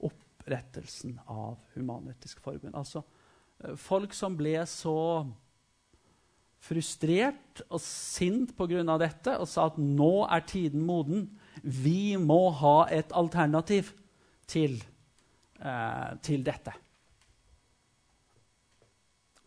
opprettelsen 0.03 1.21
av 1.31 1.61
Human-Etisk 1.77 2.43
Forbund. 2.43 2.75
Altså 2.75 3.05
eh, 3.63 3.77
folk 3.79 4.15
som 4.19 4.35
ble 4.39 4.57
så 4.67 4.99
frustrert 6.63 7.63
og 7.69 7.81
sint 7.83 8.55
pga. 8.57 8.99
dette 8.99 9.35
og 9.39 9.49
sa 9.51 9.67
at 9.71 9.79
nå 9.79 10.27
er 10.31 10.47
tiden 10.47 10.85
moden. 10.87 11.27
Vi 11.63 12.17
må 12.17 12.51
ha 12.51 12.87
et 12.91 13.13
alternativ 13.13 13.93
til, 14.47 14.83
eh, 15.61 16.11
til 16.23 16.45
dette. 16.45 16.73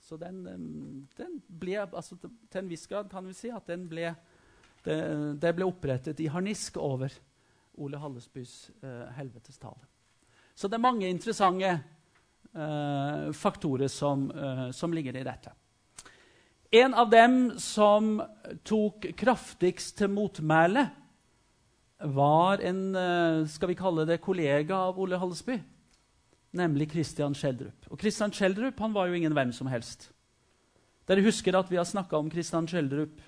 Så 0.05 0.17
den, 0.17 0.43
den, 1.17 1.41
ble 1.47 1.79
altså, 1.81 2.15
Til 2.51 2.59
en 2.61 2.69
viss 2.69 2.85
grad 2.85 3.09
kan 3.09 3.25
vi 3.25 3.33
si 3.33 3.49
at 3.49 3.65
den 3.67 3.87
ble, 3.89 4.13
det, 4.85 4.99
det 5.41 5.55
ble 5.55 5.65
opprettet 5.65 6.19
i 6.21 6.29
harnisk 6.29 6.77
over 6.77 7.09
Ole 7.81 7.97
Hallesbys 7.97 8.69
eh, 8.83 9.07
helvetestale. 9.17 9.87
Så 10.55 10.69
det 10.69 10.77
er 10.77 10.85
mange 10.85 11.09
interessante 11.09 11.71
eh, 12.53 13.31
faktorer 13.35 13.89
som, 13.91 14.29
eh, 14.31 14.69
som 14.71 14.93
ligger 14.93 15.17
i 15.17 15.25
dette. 15.25 15.51
En 16.75 16.93
av 16.93 17.07
dem 17.07 17.53
som 17.61 18.17
tok 18.67 19.05
kraftigst 19.15 19.93
til 19.95 20.09
motmæle, 20.11 20.89
var 22.11 22.59
en 22.67 22.79
eh, 22.99 23.45
skal 23.47 23.69
vi 23.71 23.77
kalle 23.79 24.03
det, 24.09 24.17
kollega 24.19 24.81
av 24.89 24.97
Ole 24.99 25.15
Hallesby, 25.21 25.55
nemlig 26.59 26.89
Christian 26.91 27.37
Schjelderup. 27.37 27.87
Og 27.87 28.01
Christian 28.01 28.33
Schjelderup 28.35 28.81
han 28.83 28.95
var 28.97 29.07
jo 29.07 29.15
ingen 29.15 29.31
hvem 29.37 29.53
som 29.55 29.69
helst. 29.71 30.09
Dere 31.07 31.23
husker 31.23 31.55
at 31.55 31.71
vi 31.71 31.79
har 31.79 31.87
snakka 31.87 32.19
om 32.19 32.31
Christian 32.33 32.67
Schjelderup 32.67 33.23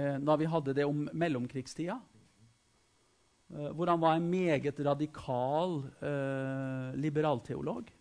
eh, 0.00 0.16
da 0.24 0.38
vi 0.40 0.48
hadde 0.48 0.76
det 0.80 0.88
om 0.88 1.04
mellomkrigstida. 1.12 1.98
Eh, 3.52 3.68
hvor 3.76 3.92
han 3.92 4.00
var 4.00 4.16
en 4.16 4.30
meget 4.32 4.80
radikal 4.80 5.82
eh, 6.00 6.96
liberalteolog 7.04 7.92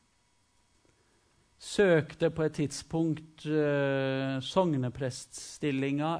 søkte 1.64 2.28
på 2.34 2.43
et 2.43 2.57
tidspunkt 2.59 3.45
eh, 3.47 4.36
sognepreststillinga 4.43 6.11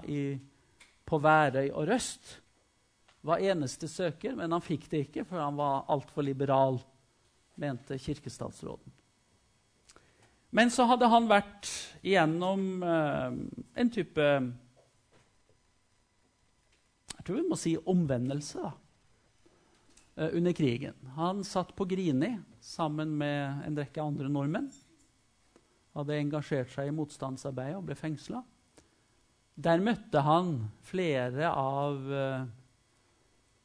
på 1.03 1.19
Værøy 1.19 1.69
og 1.71 1.87
Røst. 1.91 2.37
Var 3.23 3.43
eneste 3.51 3.87
søker, 3.91 4.35
men 4.39 4.51
han 4.55 4.63
fikk 4.63 4.87
det 4.91 5.05
ikke, 5.07 5.25
for 5.27 5.39
han 5.43 5.59
var 5.59 5.85
altfor 5.91 6.25
liberal, 6.25 6.79
mente 7.59 7.99
kirkestatsråden. 8.01 8.91
Men 10.53 10.71
så 10.73 10.85
hadde 10.87 11.09
han 11.09 11.27
vært 11.29 11.69
igjennom 12.05 12.83
eh, 12.85 13.35
en 13.81 13.91
type 13.93 14.27
Jeg 17.13 17.25
tror 17.27 17.39
vi 17.39 17.47
må 17.47 17.57
si 17.59 17.75
omvendelse 17.79 18.59
da, 18.59 18.73
uh, 20.19 20.31
under 20.35 20.51
krigen. 20.51 20.97
Han 21.15 21.39
satt 21.47 21.71
på 21.71 21.85
Grini 21.87 22.33
sammen 22.59 23.13
med 23.15 23.63
en 23.63 23.77
rekke 23.79 24.03
andre 24.03 24.27
nordmenn 24.27 24.67
hadde 25.93 26.17
engasjert 26.17 26.71
seg 26.73 26.89
i 26.89 26.95
motstandsarbeidet 26.95 27.77
og 27.77 27.87
ble 27.87 27.97
fengsla. 27.97 28.41
Der 29.53 29.81
møtte 29.85 30.23
han 30.25 30.55
flere 30.81 31.49
av 31.53 32.07
uh, 32.09 32.45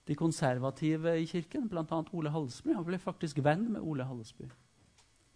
de 0.08 0.16
konservative 0.16 1.14
i 1.20 1.28
kirken, 1.28 1.68
bl.a. 1.68 1.84
Ole 2.12 2.32
Hallesby. 2.32 2.74
Han 2.76 2.84
ble 2.84 3.00
faktisk 3.00 3.40
venn 3.44 3.70
med 3.72 3.84
Ole 3.84 4.04
Hallesby 4.08 4.48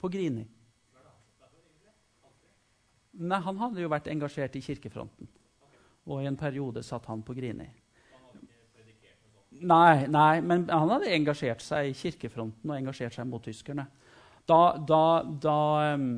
på 0.02 0.10
Grini. 0.12 0.44
Nei, 3.12 3.38
Han 3.44 3.60
hadde 3.60 3.82
jo 3.84 3.90
vært 3.92 4.08
engasjert 4.08 4.56
i 4.56 4.64
kirkefronten. 4.64 5.28
Og 6.08 6.22
i 6.22 6.26
en 6.26 6.36
periode 6.36 6.82
satt 6.82 7.06
han 7.06 7.22
på 7.22 7.36
Grini. 7.36 7.68
Nei, 9.62 10.06
nei, 10.10 10.40
men 10.42 10.64
han 10.72 10.90
hadde 10.90 11.12
engasjert 11.14 11.62
seg 11.62 11.90
i 11.90 11.94
kirkefronten 11.94 12.70
og 12.72 12.78
engasjert 12.78 13.14
seg 13.14 13.28
mot 13.30 13.44
tyskerne. 13.44 13.84
Da, 14.48 14.74
da, 14.88 15.04
da 15.22 15.58
um, 15.94 16.08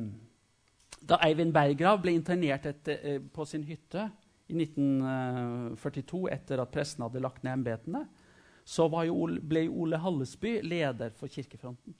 da 1.05 1.19
Eivind 1.25 1.53
Berggrav 1.55 2.01
ble 2.03 2.15
internert 2.17 2.65
etter, 2.69 2.99
eh, 3.01 3.19
på 3.19 3.45
sin 3.45 3.63
hytte 3.67 4.09
i 4.49 4.55
1942 4.57 6.25
etter 6.33 6.61
at 6.61 6.73
presten 6.73 7.05
hadde 7.05 7.23
lagt 7.23 7.43
ned 7.43 7.59
embetene, 7.59 8.05
så 8.65 8.87
Ole, 8.89 9.39
ble 9.41 9.67
Ole 9.69 9.97
Hallesby 10.01 10.59
leder 10.65 11.13
for 11.13 11.29
Kirkefronten. 11.29 11.93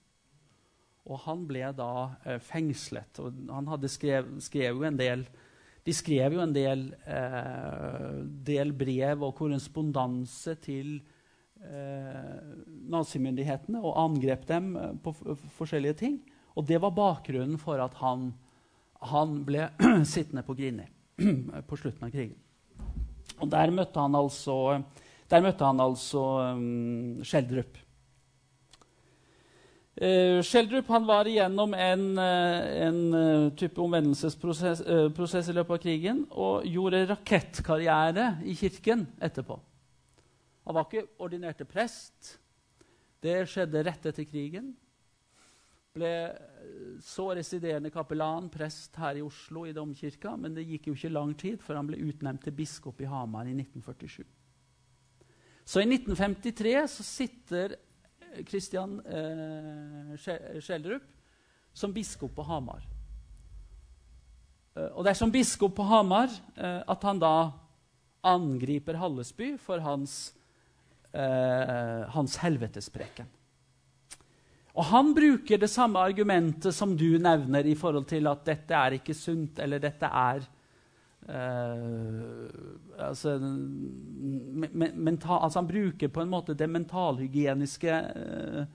Og 1.06 1.20
han 1.28 1.44
ble 1.46 1.68
da 1.78 1.92
eh, 2.26 2.40
fengslet. 2.42 3.20
og 3.20 3.34
han 3.50 3.68
hadde 3.70 3.90
skrev, 3.90 4.40
skrev 4.42 4.82
jo 4.82 4.88
en 4.90 4.98
del 4.98 5.28
de 5.86 5.94
skrev 5.94 6.34
jo 6.34 6.42
en 6.42 6.54
del, 6.54 6.88
eh, 7.06 8.14
del 8.48 8.72
brev 8.74 9.22
og 9.28 9.36
korrespondanse 9.38 10.56
til 10.64 10.96
eh, 11.62 12.40
nazimyndighetene 12.90 13.84
og 13.84 14.00
angrep 14.02 14.48
dem 14.50 14.72
eh, 14.82 14.96
på 14.98 15.14
forskjellige 15.60 16.00
ting. 16.02 16.18
Og 16.58 16.66
det 16.66 16.80
var 16.82 16.96
bakgrunnen 16.98 17.60
for 17.62 17.78
at 17.84 17.94
han 18.02 18.32
han 19.00 19.40
ble 19.48 19.70
sittende 20.14 20.44
på 20.46 20.56
Grini 20.58 20.88
på 21.70 21.78
slutten 21.80 22.08
av 22.08 22.14
krigen. 22.14 22.38
Og 23.42 23.50
der 23.52 23.74
møtte 23.74 24.00
han 24.00 24.16
altså, 24.16 24.78
møtte 25.32 25.68
han 25.68 25.82
altså 25.84 26.24
um, 26.56 27.24
Skjeldrup. 27.26 27.82
Uh, 29.96 30.42
Schjelderup 30.44 30.90
var 31.08 31.28
igjennom 31.28 31.72
en, 31.74 32.02
uh, 32.20 32.64
en 32.84 32.98
uh, 33.16 33.52
type 33.56 33.80
omvendelsesprosess 33.80 34.82
i 35.48 35.56
løpet 35.56 35.72
av 35.72 35.80
krigen 35.80 36.26
og 36.32 36.68
gjorde 36.68 37.06
rakettkarriere 37.14 38.34
i 38.44 38.58
kirken 38.60 39.06
etterpå. 39.24 39.56
Han 40.66 40.76
var 40.76 40.88
ikke 40.90 41.06
ordinerte 41.22 41.68
prest. 41.70 42.36
Det 43.24 43.46
skjedde 43.48 43.86
rett 43.88 44.10
etter 44.12 44.28
krigen 44.28 44.74
ble 45.96 46.14
så 47.04 47.28
residerende 47.36 47.92
kapellan, 47.94 48.50
prest 48.52 48.96
her 49.00 49.20
i 49.20 49.24
Oslo 49.24 49.66
i 49.68 49.74
domkirka, 49.76 50.36
men 50.40 50.56
det 50.56 50.66
gikk 50.68 50.90
jo 50.90 50.96
ikke 50.98 51.14
lang 51.14 51.34
tid 51.40 51.62
før 51.64 51.80
han 51.80 51.90
ble 51.90 52.02
utnevnt 52.08 52.44
til 52.46 52.56
biskop 52.56 53.02
i 53.04 53.10
Hamar 53.10 53.48
i 53.50 53.56
1947. 53.56 54.24
Så 55.66 55.82
i 55.82 55.88
1953 55.90 56.76
så 56.94 57.06
sitter 57.06 57.76
Kristian 58.46 59.00
eh, 59.08 60.14
Schjelderup 60.20 61.08
som 61.76 61.94
biskop 61.94 62.36
på 62.36 62.46
Hamar. 62.46 62.84
Eh, 64.76 64.92
og 64.92 65.04
det 65.04 65.14
er 65.14 65.20
som 65.20 65.34
biskop 65.34 65.76
på 65.78 65.88
Hamar 65.90 66.30
eh, 66.56 66.82
at 66.86 67.08
han 67.08 67.22
da 67.22 67.36
angriper 68.26 68.98
Hallesby 69.00 69.54
for 69.62 69.84
hans, 69.86 70.34
eh, 71.14 72.06
hans 72.16 72.38
helvetespreken. 72.42 73.30
Og 74.76 74.84
han 74.90 75.14
bruker 75.16 75.60
det 75.62 75.70
samme 75.72 76.02
argumentet 76.04 76.76
som 76.76 76.98
du 77.00 77.16
nevner 77.22 77.68
i 77.68 77.78
forhold 77.80 78.10
til 78.10 78.28
at 78.28 78.44
dette 78.48 78.76
er 78.76 78.98
ikke 78.98 79.16
sunt, 79.16 79.62
eller 79.64 79.80
dette 79.80 80.10
er 80.10 80.42
uh, 81.30 82.50
altså, 83.08 83.38
mental, 84.76 85.40
altså, 85.40 85.62
Han 85.62 85.70
bruker 85.70 86.12
på 86.12 86.26
en 86.26 86.34
måte 86.34 86.58
det 86.60 86.68
mentalhygieniske 86.70 88.02
uh, 88.20 88.66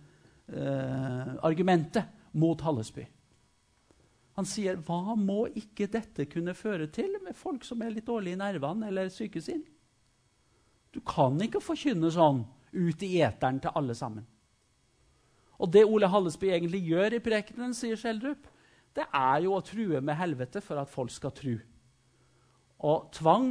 uh, 0.56 1.34
argumentet 1.44 2.08
mot 2.32 2.60
Hallesby. 2.64 3.04
Han 4.38 4.48
sier, 4.48 4.80
'Hva 4.80 5.18
må 5.20 5.50
ikke 5.52 5.90
dette 5.90 6.24
kunne 6.24 6.54
føre 6.54 6.86
til 6.86 7.18
med 7.20 7.36
folk 7.36 7.64
som 7.66 7.82
er 7.82 7.92
litt 7.92 8.08
dårlige 8.08 8.38
i 8.38 8.40
nervene 8.40 8.88
eller 8.88 9.12
syke 9.12 9.42
sin? 9.42 9.66
Du 10.94 11.00
kan 11.04 11.36
ikke 11.44 11.60
forkynne 11.60 12.08
sånn 12.10 12.46
ut 12.72 13.02
i 13.02 13.20
eteren 13.20 13.60
til 13.60 13.76
alle 13.76 13.94
sammen. 13.94 14.24
Og 15.60 15.68
det 15.72 15.84
Ole 15.84 16.08
Hallesby 16.08 16.48
egentlig 16.48 16.80
gjør 16.88 17.18
i 17.18 17.22
prekenen, 17.22 17.74
sier 17.76 17.98
Schjelderup, 18.00 18.46
det 18.96 19.04
er 19.14 19.44
jo 19.44 19.54
å 19.54 19.62
true 19.64 20.00
med 20.02 20.18
helvete 20.18 20.62
for 20.64 20.80
at 20.80 20.90
folk 20.90 21.12
skal 21.14 21.34
tro. 21.36 21.54
Og 22.88 23.10
tvang 23.14 23.50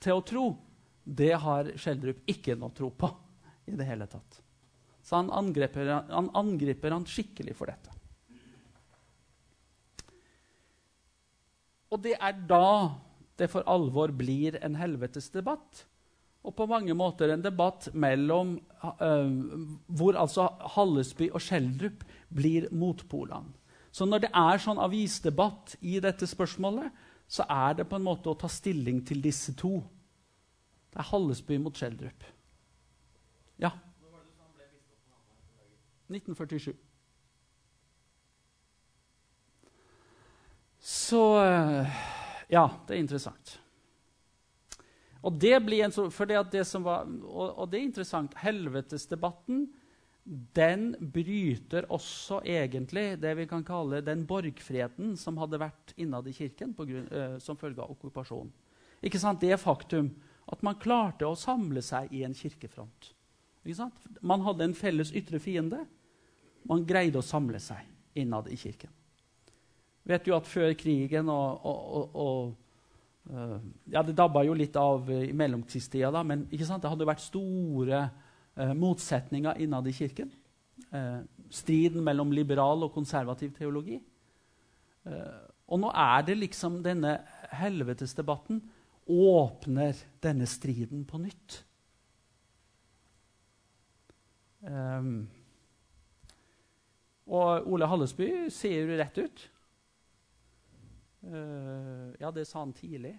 til 0.00 0.16
å 0.16 0.24
tro, 0.26 0.44
det 1.04 1.34
har 1.42 1.70
Schjelderup 1.76 2.24
ikke 2.30 2.56
noe 2.58 2.72
tro 2.76 2.88
på 2.90 3.10
i 3.68 3.76
det 3.76 3.86
hele 3.86 4.08
tatt. 4.10 4.40
Så 5.04 5.18
han 5.18 5.30
angriper, 5.34 5.92
han 6.08 6.30
angriper 6.36 6.94
han 6.94 7.06
skikkelig 7.08 7.54
for 7.58 7.70
dette. 7.70 7.94
Og 11.90 12.02
det 12.04 12.16
er 12.16 12.36
da 12.48 12.96
det 13.40 13.48
for 13.50 13.66
alvor 13.70 14.12
blir 14.14 14.58
en 14.62 14.76
helvetes 14.78 15.30
debatt. 15.34 15.84
Og 16.40 16.54
på 16.56 16.66
mange 16.66 16.94
måter 16.96 17.34
en 17.34 17.42
debatt 17.44 17.90
mellom 17.92 18.54
uh, 18.80 19.32
hvor 19.86 20.16
altså 20.16 20.48
Hallesby 20.76 21.28
og 21.34 21.42
Schjelderup 21.44 22.04
blir 22.32 22.70
motpolene. 22.72 23.52
Så 23.92 24.06
når 24.06 24.22
det 24.24 24.30
er 24.38 24.60
sånn 24.62 24.78
avisdebatt 24.78 25.74
i 25.82 25.98
dette 26.00 26.26
spørsmålet, 26.30 26.92
så 27.30 27.42
er 27.50 27.80
det 27.80 27.88
på 27.90 27.98
en 27.98 28.06
måte 28.06 28.30
å 28.30 28.38
ta 28.38 28.48
stilling 28.50 29.02
til 29.06 29.20
disse 29.22 29.52
to. 29.58 29.80
Det 30.90 31.02
er 31.02 31.08
Hallesby 31.10 31.58
mot 31.62 31.76
Schjelderup. 31.76 32.24
Ja? 33.60 33.72
1947. 36.10 36.72
Så 40.80 41.22
uh, 41.38 41.86
Ja, 42.50 42.68
det 42.88 42.96
er 42.96 43.02
interessant. 43.02 43.60
Og 45.20 45.36
det 45.36 45.58
så, 45.92 46.06
det, 46.08 46.64
var, 46.80 47.04
og, 47.24 47.58
og, 47.58 47.68
det 47.68 47.78
er 47.78 47.84
interessant. 47.84 48.36
Helvetesdebatten 48.40 49.66
den 50.56 50.94
bryter 51.00 51.88
også 51.92 52.40
egentlig 52.46 53.18
det 53.20 53.34
vi 53.36 53.46
kan 53.50 53.64
kalle 53.66 54.02
den 54.04 54.24
borgfreden 54.28 55.16
som 55.18 55.40
hadde 55.40 55.60
vært 55.60 55.94
innad 56.00 56.28
i 56.28 56.34
kirken 56.36 56.72
grunn, 56.76 57.08
uh, 57.12 57.36
som 57.42 57.58
følge 57.60 57.82
av 57.82 57.92
okkupasjonen. 57.92 58.52
Ikke 59.04 59.20
sant? 59.20 59.40
Det 59.40 59.56
faktum 59.60 60.12
at 60.50 60.62
man 60.66 60.78
klarte 60.80 61.28
å 61.28 61.38
samle 61.38 61.82
seg 61.84 62.12
i 62.16 62.22
en 62.24 62.36
kirkefront. 62.36 63.12
Man 64.24 64.44
hadde 64.44 64.70
en 64.70 64.76
felles 64.76 65.12
ytre 65.16 65.40
fiende. 65.40 65.82
Man 66.68 66.84
greide 66.88 67.20
å 67.20 67.24
samle 67.24 67.60
seg 67.60 67.84
innad 68.20 68.48
i 68.48 68.56
kirken. 68.60 68.92
Vet 70.08 70.24
du 70.24 70.32
at 70.34 70.48
før 70.48 70.72
krigen 70.80 71.28
og, 71.32 71.60
og, 71.68 72.16
og 72.16 72.56
Uh, 72.56 72.69
ja, 73.28 74.02
Det 74.02 74.16
dabba 74.16 74.42
jo 74.46 74.56
litt 74.56 74.76
av 74.80 75.10
uh, 75.10 75.22
i 75.26 75.34
mellomkrigstida, 75.36 76.10
da, 76.14 76.22
men 76.26 76.46
det 76.50 76.66
hadde 76.66 77.08
vært 77.08 77.22
store 77.22 78.02
uh, 78.08 78.72
motsetninger 78.74 79.60
innad 79.60 79.86
i 79.86 79.96
kirken. 79.96 80.36
striden 81.50 82.02
mellom 82.02 82.32
liberal 82.32 82.82
og 82.82 82.94
konservativ 82.94 83.52
teologi. 83.54 84.00
og 85.68 85.80
nå 85.80 85.90
er 85.94 86.22
det 86.26 86.34
liksom 86.38 86.82
denne 86.82 87.12
helvetesdebatten 87.52 88.60
åpner 89.06 89.94
denne 90.22 90.46
striden 90.46 91.04
på 91.04 91.18
nytt. 91.18 91.60
Um, 94.60 95.28
og 97.30 97.70
Ole 97.70 97.86
Hallesby 97.88 98.28
sier 98.52 98.90
jo 98.90 98.98
rett 98.98 99.20
ut 99.20 99.46
ja, 101.20 102.30
det 102.32 102.46
sa 102.48 102.62
han 102.62 102.72
tidlig. 102.72 103.12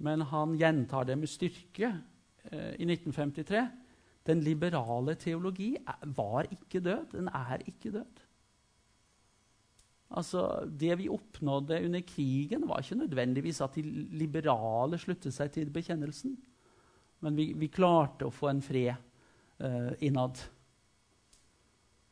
Men 0.00 0.24
han 0.24 0.56
gjentar 0.56 1.04
det 1.04 1.16
med 1.20 1.28
styrke 1.28 1.90
uh, 2.48 2.72
i 2.80 2.86
1953. 2.88 3.66
Den 4.26 4.40
liberale 4.44 5.14
teologi 5.20 5.74
var 6.16 6.48
ikke 6.48 6.80
død. 6.84 7.10
Den 7.12 7.28
er 7.28 7.60
ikke 7.68 7.92
død. 7.98 8.22
Altså, 10.10 10.64
Det 10.80 10.98
vi 10.98 11.08
oppnådde 11.08 11.84
under 11.84 12.00
krigen, 12.00 12.68
var 12.68 12.80
ikke 12.80 12.94
nødvendigvis 12.94 13.60
at 13.60 13.74
de 13.74 13.82
liberale 14.22 14.98
sluttet 14.98 15.34
seg 15.34 15.52
til 15.52 15.70
bekjennelsen. 15.70 16.38
Men 17.20 17.36
vi, 17.36 17.52
vi 17.52 17.68
klarte 17.68 18.26
å 18.26 18.32
få 18.32 18.48
en 18.48 18.62
fred 18.64 18.94
uh, 19.60 19.92
innad. 20.00 20.40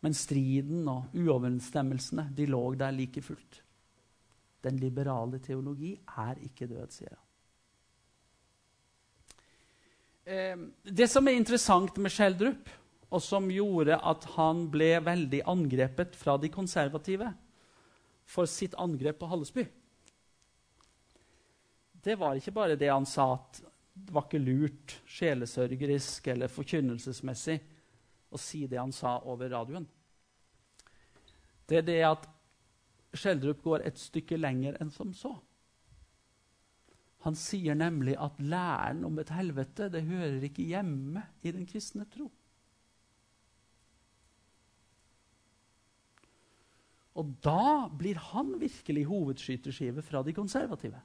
Men 0.04 0.14
striden 0.14 0.84
og 0.88 1.16
uoverensstemmelsene 1.16 2.28
de 2.36 2.46
lå 2.46 2.62
der 2.78 2.92
like 2.92 3.24
fullt. 3.24 3.62
Den 4.64 4.78
liberale 4.82 5.38
teologi 5.38 5.94
er 6.18 6.40
ikke 6.42 6.66
død, 6.66 6.90
sier 6.90 7.14
han. 7.14 7.24
Eh, 10.28 10.56
det 10.84 11.08
som 11.08 11.28
er 11.28 11.38
interessant 11.38 11.96
med 12.02 12.12
Schjelderup, 12.12 12.68
og 13.08 13.22
som 13.24 13.46
gjorde 13.48 13.96
at 13.96 14.26
han 14.34 14.66
ble 14.72 14.90
veldig 15.00 15.40
angrepet 15.48 16.16
fra 16.18 16.36
de 16.40 16.50
konservative 16.52 17.30
for 18.28 18.48
sitt 18.50 18.74
angrep 18.76 19.16
på 19.22 19.28
Hallesby 19.30 19.64
Det 22.04 22.18
var 22.20 22.36
ikke 22.36 22.52
bare 22.52 22.76
det 22.76 22.90
han 22.92 23.08
sa 23.08 23.30
at 23.38 23.62
det 23.98 24.14
var 24.14 24.28
ikke 24.28 24.38
lurt 24.42 24.98
sjelesørgerisk 25.10 26.28
eller 26.30 26.52
forkynnelsesmessig 26.52 27.56
å 28.30 28.38
si 28.38 28.66
det 28.70 28.78
han 28.78 28.92
sa 28.94 29.16
over 29.26 29.50
radioen. 29.50 29.88
Det 31.66 31.80
er 31.80 31.86
det 31.88 31.96
at 32.06 32.28
Schjelderup 33.16 33.62
går 33.64 33.86
et 33.88 34.00
stykke 34.00 34.36
lenger 34.36 34.76
enn 34.82 34.90
som 34.92 35.14
så. 35.16 35.32
Han 37.26 37.34
sier 37.38 37.74
nemlig 37.74 38.14
at 38.20 38.38
læren 38.38 39.02
om 39.08 39.16
et 39.18 39.32
helvete 39.34 39.88
det 39.92 40.04
hører 40.06 40.44
ikke 40.46 40.66
hjemme 40.68 41.24
i 41.42 41.52
den 41.54 41.66
kristne 41.66 42.06
tro. 42.12 42.28
Og 47.18 47.32
da 47.42 47.88
blir 47.90 48.20
han 48.30 48.54
virkelig 48.60 49.08
hovedskyterskive 49.08 50.04
fra 50.06 50.22
de 50.22 50.34
konservative. 50.36 51.00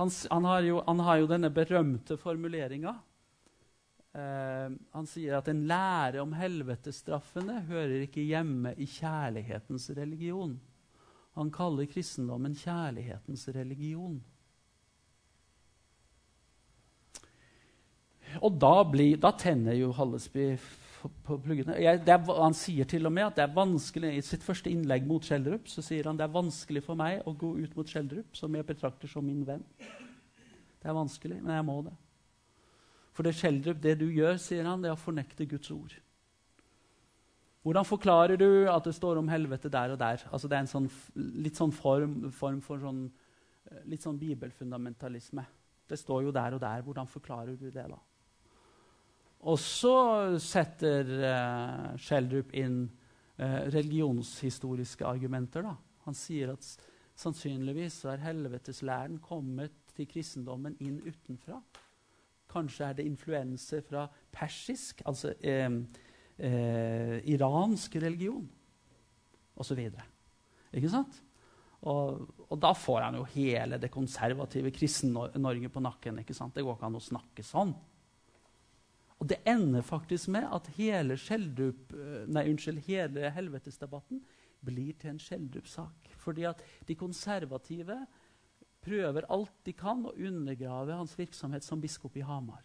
Han, 0.00 0.08
han, 0.30 0.46
har, 0.48 0.64
jo, 0.64 0.78
han 0.86 1.02
har 1.04 1.20
jo 1.20 1.28
denne 1.28 1.50
berømte 1.52 2.16
formuleringa 2.16 2.94
Uh, 4.10 4.74
han 4.90 5.06
sier 5.06 5.36
at 5.38 5.48
en 5.52 5.62
lære 5.70 6.18
om 6.22 6.32
helvetestraffene 6.34 7.60
hører 7.68 8.08
ikke 8.08 8.24
hjemme 8.26 8.74
i 8.74 8.88
kjærlighetens 8.90 9.86
religion. 9.94 10.56
Han 11.38 11.52
kaller 11.54 11.86
kristendommen 11.86 12.56
kjærlighetens 12.58 13.46
religion. 13.54 14.18
Og 18.42 18.58
da, 18.62 18.74
blir, 18.86 19.16
da 19.22 19.32
tenner 19.38 19.78
jo 19.78 19.92
Hallesby 19.94 20.52
på 21.24 21.38
pluggene. 21.42 21.78
Jeg, 21.80 22.02
er, 22.04 22.28
han 22.28 22.54
sier 22.56 22.86
til 22.88 23.08
og 23.08 23.14
med 23.14 23.30
at 23.30 23.38
det 23.38 23.46
er 23.46 23.56
vanskelig 23.56 24.12
i 24.18 24.26
sitt 24.26 24.44
første 24.46 24.70
innlegg 24.70 25.06
mot 25.08 25.24
Schjelderup 25.24 25.70
så 25.70 25.82
sier 25.84 26.10
han 26.10 26.18
det 26.18 26.26
er 26.26 26.34
vanskelig 26.34 26.82
for 26.86 26.98
meg 26.98 27.24
å 27.26 27.34
gå 27.34 27.54
ut 27.62 27.78
mot 27.78 27.88
Schjelderup, 27.88 28.34
som 28.36 28.54
jeg 28.54 28.68
betrakter 28.68 29.10
som 29.10 29.26
min 29.26 29.42
venn. 29.46 29.64
Det 30.80 30.88
er 30.88 30.96
vanskelig, 30.96 31.40
men 31.42 31.56
jeg 31.56 31.66
må 31.66 31.80
det. 31.86 31.96
For 33.16 33.26
det 33.26 33.34
Schjelderup, 33.38 33.80
det 33.82 33.96
du 34.00 34.06
gjør, 34.08 34.38
sier 34.40 34.66
han, 34.68 34.82
det 34.82 34.90
er 34.90 34.96
å 34.96 35.00
fornekte 35.00 35.48
Guds 35.50 35.70
ord. 35.74 35.96
Hvordan 37.66 37.84
forklarer 37.84 38.40
du 38.40 38.68
at 38.72 38.86
det 38.86 38.94
står 38.96 39.18
om 39.20 39.28
helvete 39.28 39.68
der 39.72 39.92
og 39.92 39.98
der? 40.00 40.22
Altså 40.32 40.48
Det 40.48 40.56
er 40.56 40.64
en 40.64 40.70
sånn, 40.70 40.86
litt 41.44 41.58
sånn 41.60 41.74
form, 41.76 42.30
form 42.32 42.60
for 42.64 42.80
sånn, 42.80 43.02
eh, 43.68 43.82
litt 43.90 44.06
sånn 44.06 44.20
bibelfundamentalisme. 44.20 45.44
Det 45.90 45.98
står 45.98 46.24
jo 46.24 46.32
der 46.32 46.56
og 46.56 46.62
der. 46.62 46.86
Hvordan 46.86 47.10
forklarer 47.10 47.58
du 47.60 47.68
det, 47.68 47.84
da? 47.90 47.98
Og 49.40 49.56
så 49.60 50.38
setter 50.40 51.08
uh, 51.24 51.92
Schjelderup 52.00 52.52
inn 52.60 52.82
uh, 53.40 53.62
religionshistoriske 53.72 55.06
argumenter. 55.08 55.64
da. 55.64 55.74
Han 56.04 56.16
sier 56.16 56.52
at 56.52 56.66
sannsynligvis 57.20 58.02
er 58.08 58.20
helveteslæren 58.24 59.18
kommet 59.24 59.72
til 59.96 60.08
kristendommen 60.08 60.76
inn 60.80 61.00
utenfra. 61.04 61.60
Kanskje 62.50 62.88
er 62.88 62.98
det 62.98 63.06
influenser 63.08 63.84
fra 63.86 64.06
persisk, 64.34 65.02
altså 65.06 65.34
eh, 65.38 65.70
eh, 66.38 67.18
iransk 67.30 67.96
religion, 68.02 68.46
osv. 69.60 69.82
Ikke 70.74 70.90
sant? 70.90 71.20
Og, 71.88 72.26
og, 72.48 72.56
da 72.60 72.74
får 72.76 73.06
han 73.06 73.16
jo 73.16 73.28
hele 73.32 73.78
det 73.80 73.92
konservative 73.92 74.72
Kristen-Norge 74.76 75.70
på 75.72 75.80
nakken. 75.80 76.18
ikke 76.20 76.36
sant? 76.36 76.54
Det 76.56 76.64
går 76.66 76.76
ikke 76.76 76.90
an 76.90 76.98
å 76.98 77.04
snakke 77.04 77.44
sånn. 77.46 77.72
Og 79.20 79.28
det 79.28 79.40
ender 79.48 79.84
faktisk 79.84 80.30
med 80.32 80.46
at 80.48 80.68
hele, 80.78 81.16
Skjeldrup, 81.20 81.92
eh, 81.92 82.26
nei, 82.28 82.46
unnskyld, 82.52 82.82
hele 82.88 83.32
helvetesdebatten 83.36 84.22
blir 84.64 84.96
til 85.00 85.14
en 85.14 85.20
Skjeldrup-sak. 85.20 86.12
Fordi 86.20 86.46
at 86.48 86.62
de 86.88 86.96
konservative 86.96 87.96
prøver 88.84 89.28
alt 89.32 89.54
de 89.66 89.74
kan 89.76 90.02
å 90.06 90.16
undergrave 90.16 90.96
hans 90.96 91.16
virksomhet 91.18 91.64
som 91.66 91.80
biskop 91.82 92.16
i 92.16 92.24
Hamar. 92.24 92.64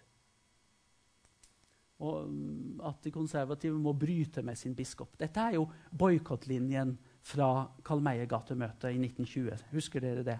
Og 2.03 2.27
mm, 2.27 2.81
at 2.87 2.99
de 3.05 3.13
konservative 3.13 3.77
må 3.79 3.93
bryte 3.95 4.43
med 4.43 4.59
sin 4.59 4.75
biskop. 4.75 5.13
Dette 5.19 5.39
er 5.39 5.57
jo 5.57 5.67
boikottlinjen 5.95 6.95
fra 7.25 7.67
Karl 7.85 8.03
Meyer-gatemøtet 8.03 8.91
i 8.91 8.99
1920. 8.99 9.69
Husker 9.75 10.03
dere 10.03 10.25
det? 10.27 10.39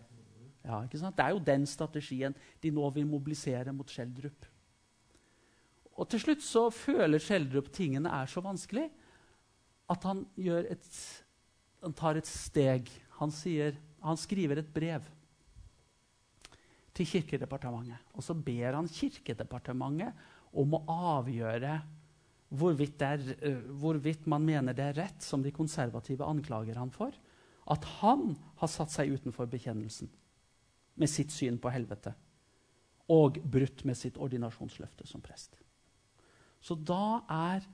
Ja? 0.66 0.82
Det 0.90 1.24
er 1.24 1.32
jo 1.32 1.46
den 1.48 1.66
strategien 1.70 2.36
de 2.62 2.74
nå 2.76 2.90
vil 2.96 3.08
mobilisere 3.08 3.74
mot 3.76 3.90
Schjelderup. 3.92 4.50
Og 5.96 6.10
til 6.12 6.20
slutt 6.20 6.44
så 6.44 6.68
føler 6.76 7.24
Schjelderup 7.24 7.72
tingene 7.74 8.12
er 8.12 8.28
så 8.28 8.44
vanskelig 8.44 8.90
at 9.92 10.08
han, 10.08 10.26
et, 10.36 10.88
han 11.86 11.96
tar 11.96 12.20
et 12.20 12.28
steg. 12.28 12.90
Han, 13.22 13.32
sier, 13.32 13.78
han 14.04 14.20
skriver 14.20 14.60
et 14.60 14.74
brev 14.76 15.06
til 16.96 17.08
Kirkedepartementet. 17.10 18.00
Og 18.16 18.24
så 18.24 18.36
ber 18.38 18.78
han 18.78 18.89
Kirkedepartementet 18.91 20.26
om 20.56 20.78
å 20.78 20.84
avgjøre 21.20 21.78
hvorvidt, 22.56 23.02
er, 23.02 23.24
eh, 23.41 23.64
hvorvidt 23.82 24.28
man 24.28 24.46
mener 24.46 24.74
det 24.74 24.86
er 24.86 25.00
rett, 25.04 25.22
som 25.22 25.43
de 25.43 25.52
konservative 25.52 26.26
anklager 26.26 26.78
han 26.80 26.91
for, 26.93 27.12
at 27.68 27.84
han 28.00 28.36
har 28.62 28.70
satt 28.70 28.93
seg 28.93 29.12
utenfor 29.18 29.50
bekjennelsen 29.50 30.10
med 30.96 31.10
sitt 31.10 31.34
syn 31.34 31.58
på 31.60 31.72
helvete 31.74 32.14
og 33.12 33.38
brutt 33.52 33.84
med 33.86 33.98
sitt 33.98 34.18
ordinasjonsløfte 34.18 35.06
som 35.10 35.22
prest. 35.22 35.58
Så 36.62 36.78
da 36.78 37.22
er 37.30 37.66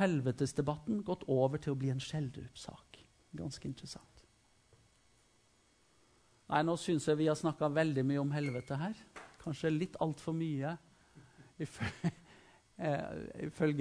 helvetesdebatten 0.00 1.02
gått 1.04 1.24
over 1.28 1.60
til 1.60 1.74
å 1.74 1.78
bli 1.80 1.92
en 1.92 2.02
Schjelderup-sak. 2.02 3.00
Ganske 3.36 3.68
interessant. 3.68 4.19
Nei, 6.50 6.64
Nå 6.66 6.74
syns 6.80 7.06
jeg 7.06 7.20
vi 7.20 7.28
har 7.30 7.38
snakka 7.38 7.68
veldig 7.70 8.02
mye 8.06 8.22
om 8.22 8.32
helvete 8.34 8.78
her. 8.78 8.96
Kanskje 9.40 9.70
litt 9.70 9.98
altfor 10.02 10.34
mye 10.34 10.74
ifølge, 11.64 12.10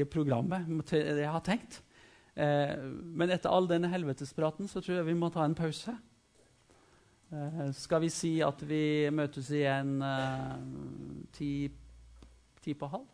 eh, 0.05 0.11
programmet 0.11 0.91
det 0.93 1.23
jeg 1.23 1.33
har 1.33 1.45
tenkt. 1.45 1.79
Eh, 2.35 2.75
men 2.77 3.33
etter 3.33 3.49
all 3.49 3.67
denne 3.69 3.89
helvetespraten 3.89 4.69
så 4.69 4.83
tror 4.83 4.99
jeg 4.99 5.09
vi 5.09 5.17
må 5.17 5.31
ta 5.33 5.47
en 5.47 5.57
pause. 5.57 5.95
Eh, 7.33 7.63
skal 7.73 8.05
vi 8.05 8.11
si 8.13 8.35
at 8.45 8.61
vi 8.69 8.83
møtes 9.13 9.49
igjen 9.49 9.97
ti, 11.33 11.53
ti 12.61 12.77
på 12.77 12.91
halv? 12.93 13.09